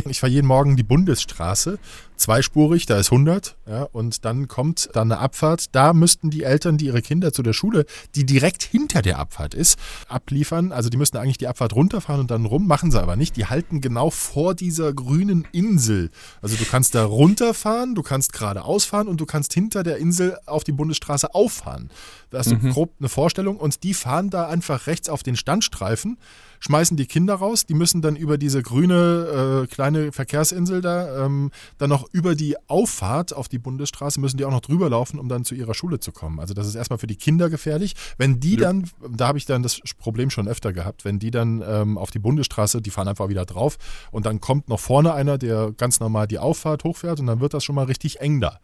[0.09, 1.79] Ich fahre jeden Morgen die Bundesstraße,
[2.17, 3.55] zweispurig, da ist 100.
[3.67, 5.73] Ja, und dann kommt dann eine Abfahrt.
[5.73, 9.53] Da müssten die Eltern, die ihre Kinder zu der Schule, die direkt hinter der Abfahrt
[9.53, 10.71] ist, abliefern.
[10.71, 13.37] Also die müssten eigentlich die Abfahrt runterfahren und dann rum, machen sie aber nicht.
[13.37, 16.11] Die halten genau vor dieser grünen Insel.
[16.41, 20.37] Also du kannst da runterfahren, du kannst geradeaus fahren und du kannst hinter der Insel
[20.45, 21.89] auf die Bundesstraße auffahren.
[22.29, 22.71] Da hast du mhm.
[22.71, 26.17] grob eine Vorstellung und die fahren da einfach rechts auf den Standstreifen
[26.65, 31.51] schmeißen die Kinder raus, die müssen dann über diese grüne äh, kleine Verkehrsinsel da, ähm,
[31.77, 35.29] dann noch über die Auffahrt auf die Bundesstraße, müssen die auch noch drüber laufen, um
[35.29, 36.39] dann zu ihrer Schule zu kommen.
[36.39, 37.93] Also das ist erstmal für die Kinder gefährlich.
[38.17, 38.61] Wenn die ja.
[38.61, 42.09] dann, da habe ich dann das Problem schon öfter gehabt, wenn die dann ähm, auf
[42.09, 43.77] die Bundesstraße, die fahren einfach wieder drauf
[44.11, 47.53] und dann kommt noch vorne einer, der ganz normal die Auffahrt hochfährt und dann wird
[47.53, 48.59] das schon mal richtig eng da.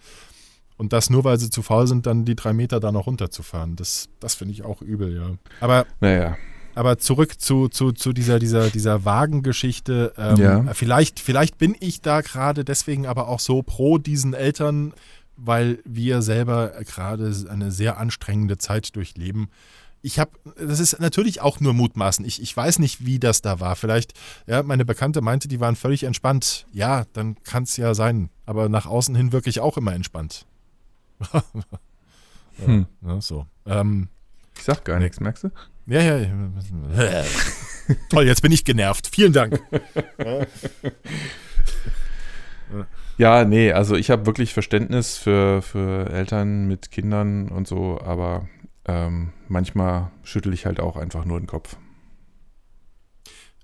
[0.82, 3.76] Und das nur, weil sie zu faul sind, dann die drei Meter da noch runterzufahren.
[3.76, 5.30] Das, das finde ich auch übel, ja.
[5.60, 6.38] Aber naja.
[6.74, 10.12] Aber zurück zu, zu, zu dieser, dieser, dieser Wagengeschichte.
[10.18, 10.74] Ähm, ja.
[10.74, 14.94] vielleicht, vielleicht bin ich da gerade deswegen aber auch so pro diesen Eltern,
[15.38, 19.50] weil wir selber gerade eine sehr anstrengende Zeit durchleben.
[20.02, 22.26] Ich habe, das ist natürlich auch nur Mutmaßen.
[22.26, 23.76] Ich, ich weiß nicht, wie das da war.
[23.76, 24.14] Vielleicht,
[24.48, 26.66] ja, meine Bekannte meinte, die waren völlig entspannt.
[26.74, 28.32] Ja, dann kann es ja sein.
[28.48, 30.48] Aber nach außen hin wirklich auch immer entspannt.
[32.66, 32.86] hm.
[33.02, 33.46] ja, so.
[33.66, 34.10] Ähm,
[34.58, 35.50] ich sag gar nichts, merkst du?
[35.88, 36.18] Ja, ja.
[36.20, 37.24] ja.
[38.10, 39.08] Toll, jetzt bin ich genervt.
[39.12, 39.60] Vielen Dank.
[43.18, 48.48] ja, nee, also ich habe wirklich Verständnis für, für Eltern mit Kindern und so, aber
[48.86, 51.78] ähm, manchmal schüttel ich halt auch einfach nur den Kopf.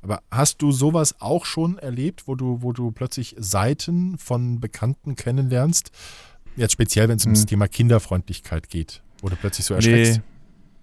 [0.01, 5.15] Aber hast du sowas auch schon erlebt, wo du, wo du plötzlich Seiten von Bekannten
[5.15, 5.91] kennenlernst?
[6.57, 7.31] Jetzt speziell, wenn es hm.
[7.31, 10.17] ums Thema Kinderfreundlichkeit geht, wo du plötzlich so erschreckst.
[10.17, 10.23] Nee.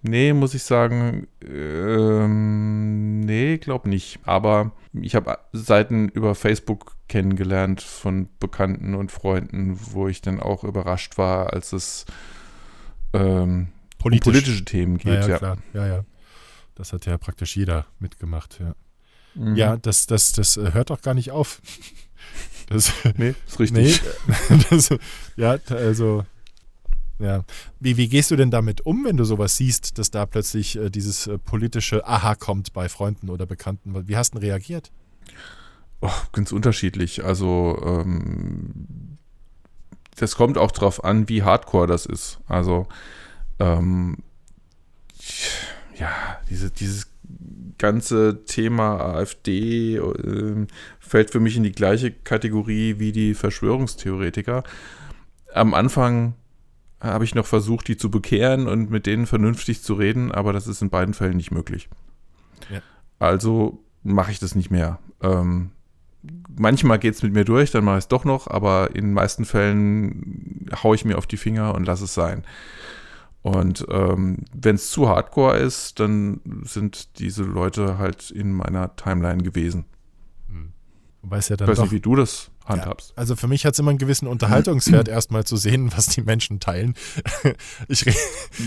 [0.07, 4.19] Nee, muss ich sagen, ähm, nee, glaub nicht.
[4.23, 10.63] Aber ich habe Seiten über Facebook kennengelernt von Bekannten und Freunden, wo ich dann auch
[10.63, 12.05] überrascht war, als es
[13.13, 14.27] ähm, Politisch.
[14.27, 15.21] um politische Themen geht.
[15.23, 15.57] Ja, ja, klar.
[15.73, 16.05] Ja, ja.
[16.75, 18.75] Das hat ja praktisch jeder mitgemacht, ja.
[19.33, 19.55] Mhm.
[19.55, 21.61] Ja, das, das, das äh, hört doch gar nicht auf.
[22.67, 24.01] Das, nee, ist richtig.
[24.49, 24.89] Nee, das,
[25.35, 26.25] ja, also
[27.19, 27.43] ja.
[27.79, 30.89] Wie, wie gehst du denn damit um, wenn du sowas siehst, dass da plötzlich äh,
[30.89, 34.07] dieses äh, politische Aha kommt bei Freunden oder Bekannten?
[34.07, 34.91] Wie hast du denn reagiert?
[36.01, 37.23] Oh, ganz unterschiedlich.
[37.23, 39.17] Also, ähm,
[40.17, 42.39] das kommt auch darauf an, wie hardcore das ist.
[42.47, 42.87] Also,
[43.59, 44.17] ähm,
[45.97, 46.09] ja,
[46.49, 47.07] diese, dieses
[47.77, 50.67] ganze Thema AfD äh,
[50.99, 54.63] fällt für mich in die gleiche Kategorie wie die Verschwörungstheoretiker.
[55.53, 56.35] Am Anfang
[56.99, 60.67] habe ich noch versucht, die zu bekehren und mit denen vernünftig zu reden, aber das
[60.67, 61.89] ist in beiden Fällen nicht möglich.
[62.71, 62.81] Ja.
[63.19, 64.99] Also mache ich das nicht mehr.
[65.21, 65.71] Ähm,
[66.57, 69.13] manchmal geht es mit mir durch, dann mache ich es doch noch, aber in den
[69.13, 72.43] meisten Fällen haue ich mir auf die Finger und lasse es sein.
[73.45, 79.43] Und ähm, wenn es zu hardcore ist, dann sind diese Leute halt in meiner Timeline
[79.43, 79.85] gewesen.
[81.21, 83.13] Wobei es ja Ich dann weiß doch, nicht, wie du das ja, handhabst.
[83.15, 86.59] also für mich hat es immer einen gewissen Unterhaltungswert, erstmal zu sehen, was die Menschen
[86.59, 86.95] teilen.
[87.87, 88.05] ich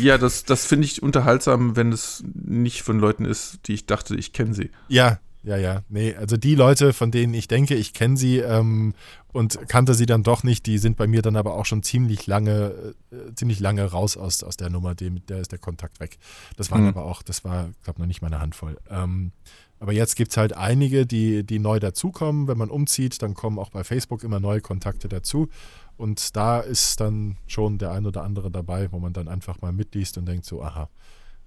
[0.00, 4.14] Ja, das, das finde ich unterhaltsam, wenn es nicht von Leuten ist, die ich dachte,
[4.14, 4.70] ich kenne sie.
[4.86, 5.82] Ja, ja, ja.
[5.88, 8.94] Nee, also die Leute, von denen ich denke, ich kenne sie ähm,
[9.32, 12.26] und kannte sie dann doch nicht, die sind bei mir dann aber auch schon ziemlich
[12.26, 16.18] lange, äh, ziemlich lange raus aus, aus der Nummer, dem, der ist der Kontakt weg.
[16.56, 16.88] Das waren Mhm.
[16.88, 18.78] aber auch, das war, glaube noch nicht meine Handvoll.
[18.90, 19.32] Ähm,
[19.80, 22.48] aber jetzt gibt es halt einige, die, die neu dazukommen.
[22.48, 25.48] Wenn man umzieht, dann kommen auch bei Facebook immer neue Kontakte dazu.
[25.96, 29.72] Und da ist dann schon der ein oder andere dabei, wo man dann einfach mal
[29.72, 30.88] mitliest und denkt so, aha.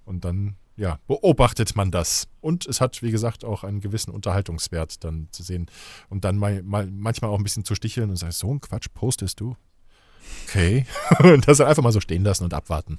[0.06, 2.28] Und dann, ja, beobachtet man das.
[2.40, 5.66] Und es hat, wie gesagt, auch einen gewissen Unterhaltungswert dann zu sehen.
[6.08, 8.88] Und dann mal, mal manchmal auch ein bisschen zu sticheln und sagen, so ein Quatsch
[8.94, 9.56] postest du?
[10.46, 10.86] Okay.
[11.22, 12.98] und das einfach mal so stehen lassen und abwarten.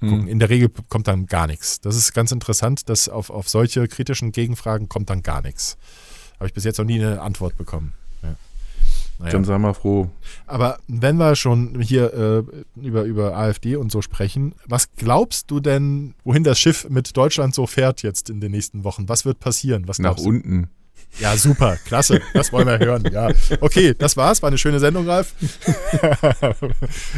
[0.00, 0.22] Gucken.
[0.22, 0.28] Hm.
[0.28, 1.80] In der Regel kommt dann gar nichts.
[1.80, 5.76] Das ist ganz interessant, dass auf, auf solche kritischen Gegenfragen kommt dann gar nichts.
[6.36, 7.94] Habe ich bis jetzt noch nie eine Antwort bekommen.
[9.18, 9.24] Ja.
[9.24, 9.32] Naja.
[9.32, 10.10] Dann sei mal froh.
[10.46, 12.42] Aber wenn wir schon hier äh,
[12.80, 17.54] über, über AfD und so sprechen, was glaubst du denn, wohin das Schiff mit Deutschland
[17.54, 19.08] so fährt jetzt in den nächsten Wochen?
[19.08, 19.86] Was wird passieren?
[19.86, 20.68] Was Nach unten.
[21.20, 22.20] Ja, super, klasse.
[22.32, 23.04] Das wollen wir hören.
[23.12, 23.28] Ja.
[23.60, 24.42] Okay, das war's.
[24.42, 25.32] War eine schöne Sendung, Ralf.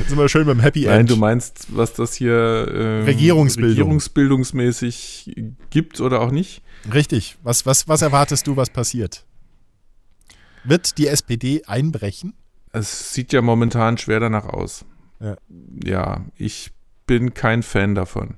[0.06, 1.10] Sind wir schön beim Happy Nein, End.
[1.10, 3.70] du meinst, was das hier ähm, Regierungsbildung.
[3.70, 5.34] regierungsbildungsmäßig
[5.70, 6.62] gibt oder auch nicht?
[6.92, 7.38] Richtig.
[7.42, 9.24] Was, was, was erwartest du, was passiert?
[10.68, 12.34] Wird die SPD einbrechen?
[12.72, 14.84] Es sieht ja momentan schwer danach aus.
[15.20, 15.36] Ja.
[15.84, 16.72] ja, ich
[17.06, 18.34] bin kein Fan davon.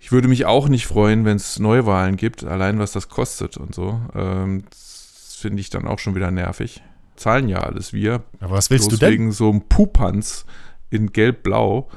[0.00, 3.72] Ich würde mich auch nicht freuen, wenn es Neuwahlen gibt, allein was das kostet und
[3.74, 4.00] so.
[4.14, 6.82] Ähm, das finde ich dann auch schon wieder nervig.
[7.14, 8.24] Zahlen ja alles wir.
[8.40, 9.12] Aber was willst Bloß du denn?
[9.12, 10.44] wegen so einem Pupanz
[10.90, 11.88] in gelb-blau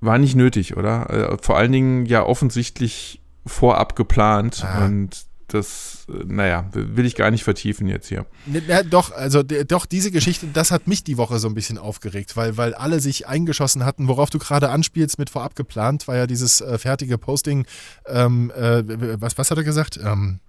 [0.00, 1.08] war nicht nötig, oder?
[1.08, 4.84] Äh, vor allen Dingen ja offensichtlich vorab geplant Ah.
[4.84, 8.26] und das, naja, will ich gar nicht vertiefen jetzt hier.
[8.46, 11.78] Ne, Ja, doch, also doch, diese Geschichte, das hat mich die Woche so ein bisschen
[11.78, 16.16] aufgeregt, weil, weil alle sich eingeschossen hatten, worauf du gerade anspielst mit vorab geplant, war
[16.16, 17.66] ja dieses äh, fertige Posting,
[18.06, 19.98] ähm, äh, was, was hat er gesagt?
[20.02, 20.40] Ähm,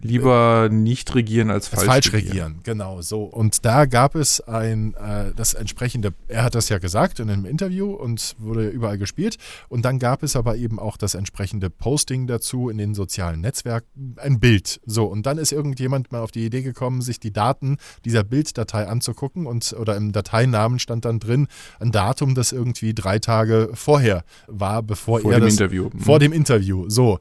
[0.00, 3.24] Lieber nicht regieren als falsch, falsch regieren, genau so.
[3.24, 7.44] Und da gab es ein, äh, das entsprechende, er hat das ja gesagt in einem
[7.44, 9.38] Interview und wurde überall gespielt.
[9.68, 14.14] Und dann gab es aber eben auch das entsprechende Posting dazu in den sozialen Netzwerken,
[14.18, 14.80] ein Bild.
[14.86, 18.86] So, und dann ist irgendjemand mal auf die Idee gekommen, sich die Daten dieser Bilddatei
[18.86, 21.48] anzugucken und oder im Dateinamen stand dann drin
[21.80, 25.90] ein Datum, das irgendwie drei Tage vorher war, bevor vor er dem das Interview.
[25.92, 25.98] Mhm.
[25.98, 26.88] vor dem Interview.
[26.88, 27.18] So.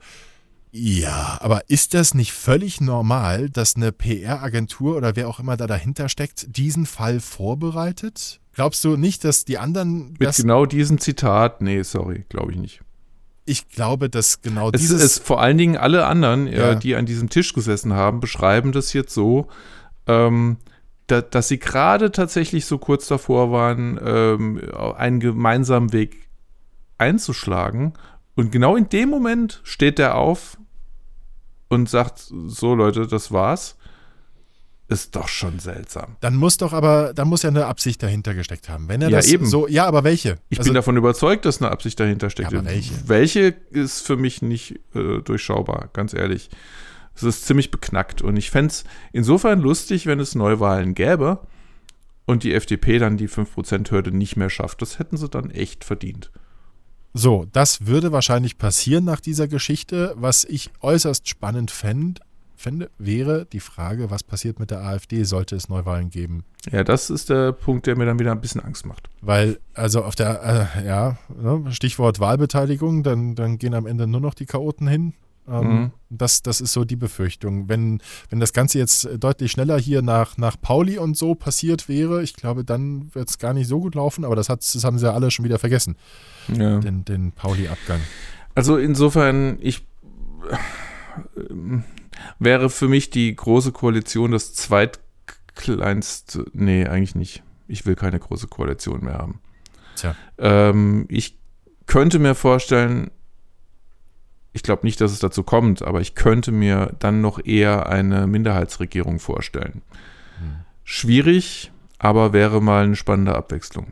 [0.72, 5.66] Ja, aber ist das nicht völlig normal, dass eine PR-Agentur oder wer auch immer da
[5.68, 8.40] dahinter steckt, diesen Fall vorbereitet?
[8.54, 12.82] Glaubst du nicht, dass die anderen Mit genau diesem Zitat, nee, sorry, glaube ich nicht.
[13.46, 16.72] ich glaube, dass genau Es dieses ist vor allen Dingen alle anderen, Ja.
[16.72, 19.48] äh, die an diesem Tisch gesessen haben, beschreiben das jetzt so,
[20.06, 20.58] ähm,
[21.08, 24.62] da, dass sie gerade tatsächlich so kurz davor waren, ähm,
[24.98, 26.28] einen gemeinsamen Weg
[26.98, 27.94] einzuschlagen.
[28.38, 30.58] Und genau in dem Moment steht der auf
[31.68, 33.76] und sagt: So, Leute, das war's.
[34.90, 36.16] Ist doch schon seltsam.
[36.22, 38.88] dann muss doch aber, da muss ja eine Absicht dahinter gesteckt haben.
[38.88, 39.46] Wenn er Ja, das eben.
[39.46, 40.38] so, ja, aber welche?
[40.48, 42.54] Ich Also, bin davon überzeugt, dass eine Absicht dahinter steckt.
[42.54, 42.94] Ja, aber welche?
[43.10, 46.50] Welche ist für mich nicht äh, durchschaubar, ganz ehrlich.
[47.16, 48.22] Es ist ziemlich beknackt.
[48.22, 51.40] Und ich fände es insofern lustig, wenn es Neuwahlen gäbe
[52.26, 54.82] und die FDP dann die 5%-Hürde nicht mehr schafft.
[54.82, 56.32] Das hätten sie dann echt verdient.
[57.18, 60.14] So, das würde wahrscheinlich passieren nach dieser Geschichte.
[60.18, 62.22] Was ich äußerst spannend fänd,
[62.56, 66.44] fände, wäre die Frage, was passiert mit der AfD, sollte es Neuwahlen geben.
[66.72, 69.10] Ja, das ist der Punkt, der mir dann wieder ein bisschen Angst macht.
[69.22, 74.22] Weil, also auf der, äh, ja, ne, Stichwort Wahlbeteiligung, dann, dann gehen am Ende nur
[74.22, 75.14] noch die Chaoten hin.
[75.50, 75.92] Ähm, Mhm.
[76.10, 77.70] das, das ist so die Befürchtung.
[77.70, 82.22] Wenn, wenn das Ganze jetzt deutlich schneller hier nach, nach Pauli und so passiert wäre,
[82.22, 85.00] ich glaube, dann wird es gar nicht so gut laufen, aber das, hat, das haben
[85.00, 85.96] sie ja alle schon wieder vergessen,
[86.54, 86.80] Ja.
[86.80, 88.02] den, den Pauli-Abgang.
[88.56, 89.88] Also insofern, ich
[91.50, 91.84] ähm,
[92.40, 96.46] wäre für mich die große Koalition das zweitkleinste.
[96.54, 97.44] Nee, eigentlich nicht.
[97.68, 99.40] Ich will keine große Koalition mehr haben.
[99.96, 100.16] Tja.
[100.38, 101.38] Ähm, ich
[101.86, 103.12] könnte mir vorstellen,
[104.54, 108.28] ich glaube nicht, dass es dazu kommt, aber ich könnte mir dann noch eher eine
[108.28, 109.82] Minderheitsregierung vorstellen.
[110.84, 113.92] Schwierig, aber wäre mal eine spannende Abwechslung.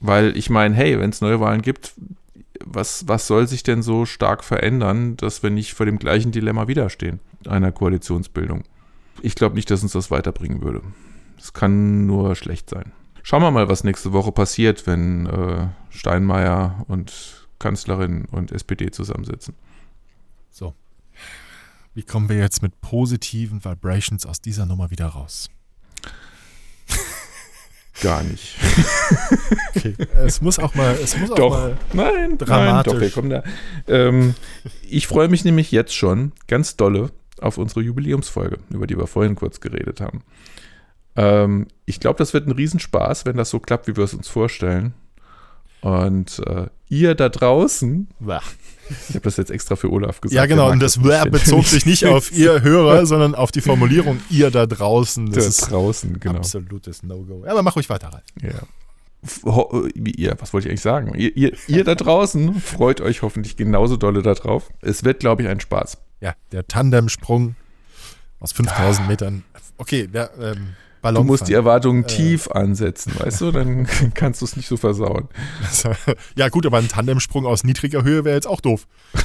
[0.00, 1.94] Weil ich meine, hey, wenn es Neuwahlen gibt,
[2.64, 6.68] was, was soll sich denn so stark verändern, dass wir nicht vor dem gleichen Dilemma
[6.68, 8.64] widerstehen, einer Koalitionsbildung?
[9.22, 10.82] ich glaube nicht, dass uns das weiterbringen würde.
[11.38, 12.92] Es kann nur schlecht sein.
[13.22, 19.54] Schauen wir mal, was nächste Woche passiert, wenn äh, Steinmeier und Kanzlerin und SPD zusammensitzen.
[20.54, 20.72] So.
[21.94, 25.50] Wie kommen wir jetzt mit positiven Vibrations aus dieser Nummer wieder raus?
[28.00, 28.56] Gar nicht.
[29.76, 29.96] Okay.
[30.24, 31.50] Es muss auch mal, es muss auch Doch.
[31.50, 31.76] mal.
[31.92, 32.46] Nein, Dramatisch.
[32.48, 33.42] Nein, doch, wir kommen da.
[33.86, 34.34] Ähm,
[34.88, 39.34] ich freue mich nämlich jetzt schon ganz dolle auf unsere Jubiläumsfolge, über die wir vorhin
[39.34, 40.22] kurz geredet haben.
[41.16, 44.28] Ähm, ich glaube, das wird ein Riesenspaß, wenn das so klappt, wie wir es uns
[44.28, 44.94] vorstellen.
[45.84, 48.42] Und äh, ihr da draußen, Bah.
[49.08, 50.34] ich habe das jetzt extra für Olaf gesagt.
[50.34, 50.70] Ja, genau.
[50.70, 54.50] Und das wenn bezog ich- sich nicht auf ihr Hörer, sondern auf die Formulierung ihr
[54.50, 55.26] da draußen.
[55.30, 56.36] Das da ist draußen, genau.
[56.38, 57.44] absolutes No-Go.
[57.46, 58.24] Aber mach ruhig weiter, Ralf.
[58.42, 58.60] Ja.
[59.44, 61.14] Ho- Wie ihr, was wollte ich eigentlich sagen?
[61.14, 64.70] Ihr, ihr, ihr da draußen freut euch hoffentlich genauso dolle darauf.
[64.82, 65.98] Es wird, glaube ich, ein Spaß.
[66.20, 67.56] Ja, der Tandemsprung
[68.40, 69.42] aus 5000 Metern.
[69.78, 70.68] Okay, der ähm,
[71.04, 71.26] Du Ballon.
[71.26, 73.50] musst die Erwartungen tief ansetzen, weißt du?
[73.52, 75.28] Dann kannst du es nicht so versauen.
[76.36, 78.86] ja, gut, aber ein Tandemsprung aus niedriger Höhe wäre jetzt auch doof.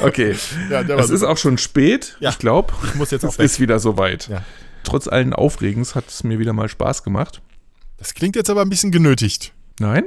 [0.00, 0.34] Okay,
[0.70, 2.16] Ja, es ist auch schon spät.
[2.20, 2.30] Ja.
[2.30, 3.44] Ich glaube, Ich muss jetzt auch es weg.
[3.46, 4.28] ist wieder soweit.
[4.28, 4.42] Ja.
[4.84, 7.42] Trotz allen Aufregens hat es mir wieder mal Spaß gemacht.
[7.98, 9.52] Das klingt jetzt aber ein bisschen genötigt.
[9.78, 10.04] Nein?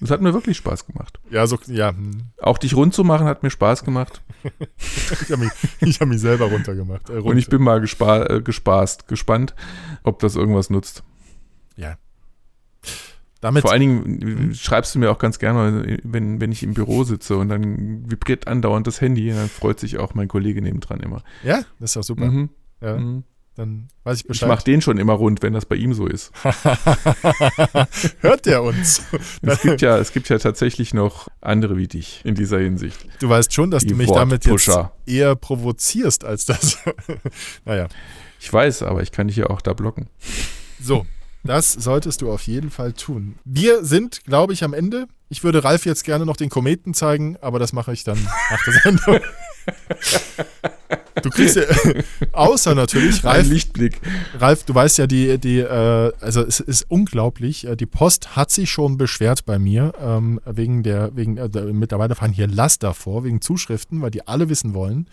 [0.00, 1.18] Es hat mir wirklich Spaß gemacht.
[1.30, 1.90] Ja, so, ja.
[1.90, 2.10] hm.
[2.40, 4.22] Auch dich rund zu machen hat mir Spaß gemacht.
[4.78, 7.08] Ich habe mich, ich hab mich selber runtergemacht.
[7.08, 7.30] Äh, runter.
[7.30, 9.54] Und ich bin mal gespa äh, gespaßt, gespannt,
[10.04, 11.02] ob das irgendwas nutzt.
[11.76, 11.96] Ja.
[13.40, 16.74] Damit, Vor allen Dingen äh, schreibst du mir auch ganz gerne, wenn, wenn ich im
[16.74, 21.00] Büro sitze und dann vibriert andauernd das Handy, dann freut sich auch mein Kollege nebendran
[21.00, 21.22] immer.
[21.42, 22.26] ja, das ist doch super.
[22.26, 22.50] Mhm.
[22.80, 23.24] Ja, Mhm.
[23.56, 24.48] Dann weiß ich Ich Bescheid.
[24.48, 26.30] mache den schon immer rund, wenn das bei ihm so ist.
[28.20, 29.02] Hört der uns?
[29.42, 33.06] Es gibt ja, es gibt ja tatsächlich noch andere wie dich in dieser Hinsicht.
[33.20, 34.70] Du weißt schon, dass Die du mich damit jetzt
[35.06, 36.78] eher provozierst als das.
[37.64, 37.88] naja,
[38.40, 40.08] Ich weiß, aber ich kann dich ja auch da blocken.
[40.80, 41.06] so.
[41.44, 43.38] Das solltest du auf jeden Fall tun.
[43.44, 45.06] Wir sind, glaube ich, am Ende.
[45.28, 48.18] Ich würde Ralf jetzt gerne noch den Kometen zeigen, aber das mache ich dann
[48.50, 49.20] nach der Sendung.
[51.22, 51.62] Du kriegst ja,
[52.32, 54.00] außer natürlich, Ein Ralf, Lichtblick.
[54.38, 57.66] Ralf, du weißt ja, die, die, äh, also es ist unglaublich.
[57.66, 62.14] äh, Die Post hat sich schon beschwert bei mir, ähm, wegen der, wegen, äh, mittlerweile
[62.14, 65.08] fahren hier Laster vor, wegen Zuschriften, weil die alle wissen wollen,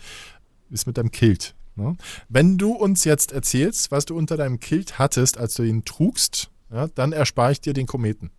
[0.70, 1.54] es mit deinem Kilt.
[1.76, 1.96] Ne?
[2.28, 6.50] Wenn du uns jetzt erzählst, was du unter deinem Kilt hattest, als du ihn trugst,
[6.72, 8.30] ja, dann erspare ich dir den Kometen.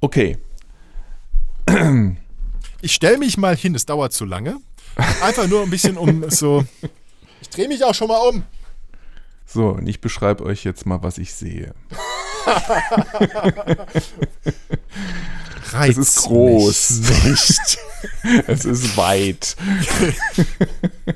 [0.00, 0.36] Okay,
[2.82, 4.58] Ich stelle mich mal hin, es dauert zu lange.
[5.22, 6.64] Einfach nur ein bisschen um so.
[7.40, 8.44] Ich drehe mich auch schon mal um.
[9.46, 11.74] so, und ich beschreibe euch jetzt mal, was ich sehe.
[15.72, 16.90] Reiz ist groß.
[17.00, 17.78] mich Nicht.
[18.46, 19.56] Es ist weit.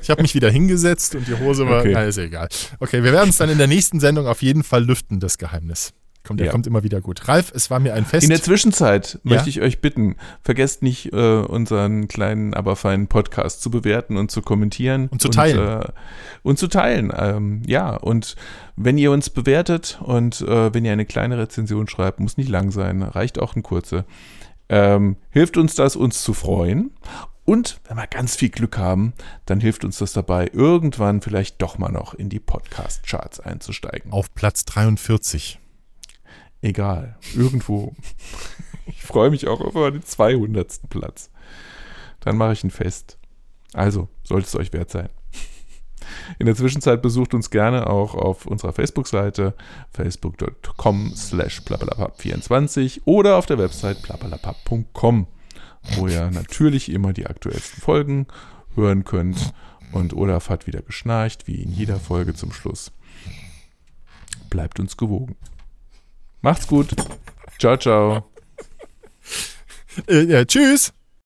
[0.01, 1.81] Ich habe mich wieder hingesetzt und die Hose war.
[1.81, 1.91] Okay.
[1.93, 2.49] Na, ist egal.
[2.79, 5.93] Okay, wir werden es dann in der nächsten Sendung auf jeden Fall lüften, das Geheimnis.
[6.23, 6.51] Kommt, der Ja.
[6.51, 7.27] kommt immer wieder gut.
[7.27, 8.23] Ralf, es war mir ein Fest.
[8.23, 9.31] In der Zwischenzeit Ja?
[9.35, 14.29] möchte ich euch bitten, vergesst nicht, äh, unseren kleinen, aber feinen Podcast zu bewerten und
[14.29, 15.07] zu kommentieren.
[15.09, 15.59] Und zu teilen.
[15.59, 15.91] Und, äh,
[16.43, 17.95] und zu teilen, ähm, ja.
[17.95, 18.35] Und
[18.75, 22.71] wenn ihr uns bewertet und äh, wenn ihr eine kleine Rezension schreibt, muss nicht lang
[22.71, 24.05] sein, reicht auch eine kurze,
[24.69, 26.91] ähm, hilft uns das, uns zu freuen.
[27.43, 29.13] Und wenn wir ganz viel Glück haben,
[29.47, 34.11] dann hilft uns das dabei, irgendwann vielleicht doch mal noch in die Podcast-Charts einzusteigen.
[34.13, 35.59] auf Platz 43.
[36.61, 37.93] Egal, irgendwo.
[38.87, 40.89] Ich freue mich auch über den 200.
[40.89, 41.29] Platz.
[42.19, 43.17] Dann mache ich ein Fest.
[43.73, 45.09] Also, sollte es euch wert sein.
[46.39, 49.53] In der Zwischenzeit besucht uns gerne auch auf unserer Facebook-Seite
[49.91, 51.61] facebook.com slash
[52.17, 55.27] 24 oder auf der Website plappalapapp.com,
[55.95, 58.27] wo ihr natürlich immer die aktuellsten Folgen
[58.75, 59.53] hören könnt.
[59.91, 62.91] Und Olaf hat wieder geschnarcht, wie in jeder Folge zum Schluss.
[64.49, 65.35] Bleibt uns gewogen.
[66.41, 66.89] Macht's gut.
[67.59, 68.23] Ciao, ciao.
[70.07, 70.93] Äh, ja, tschüss.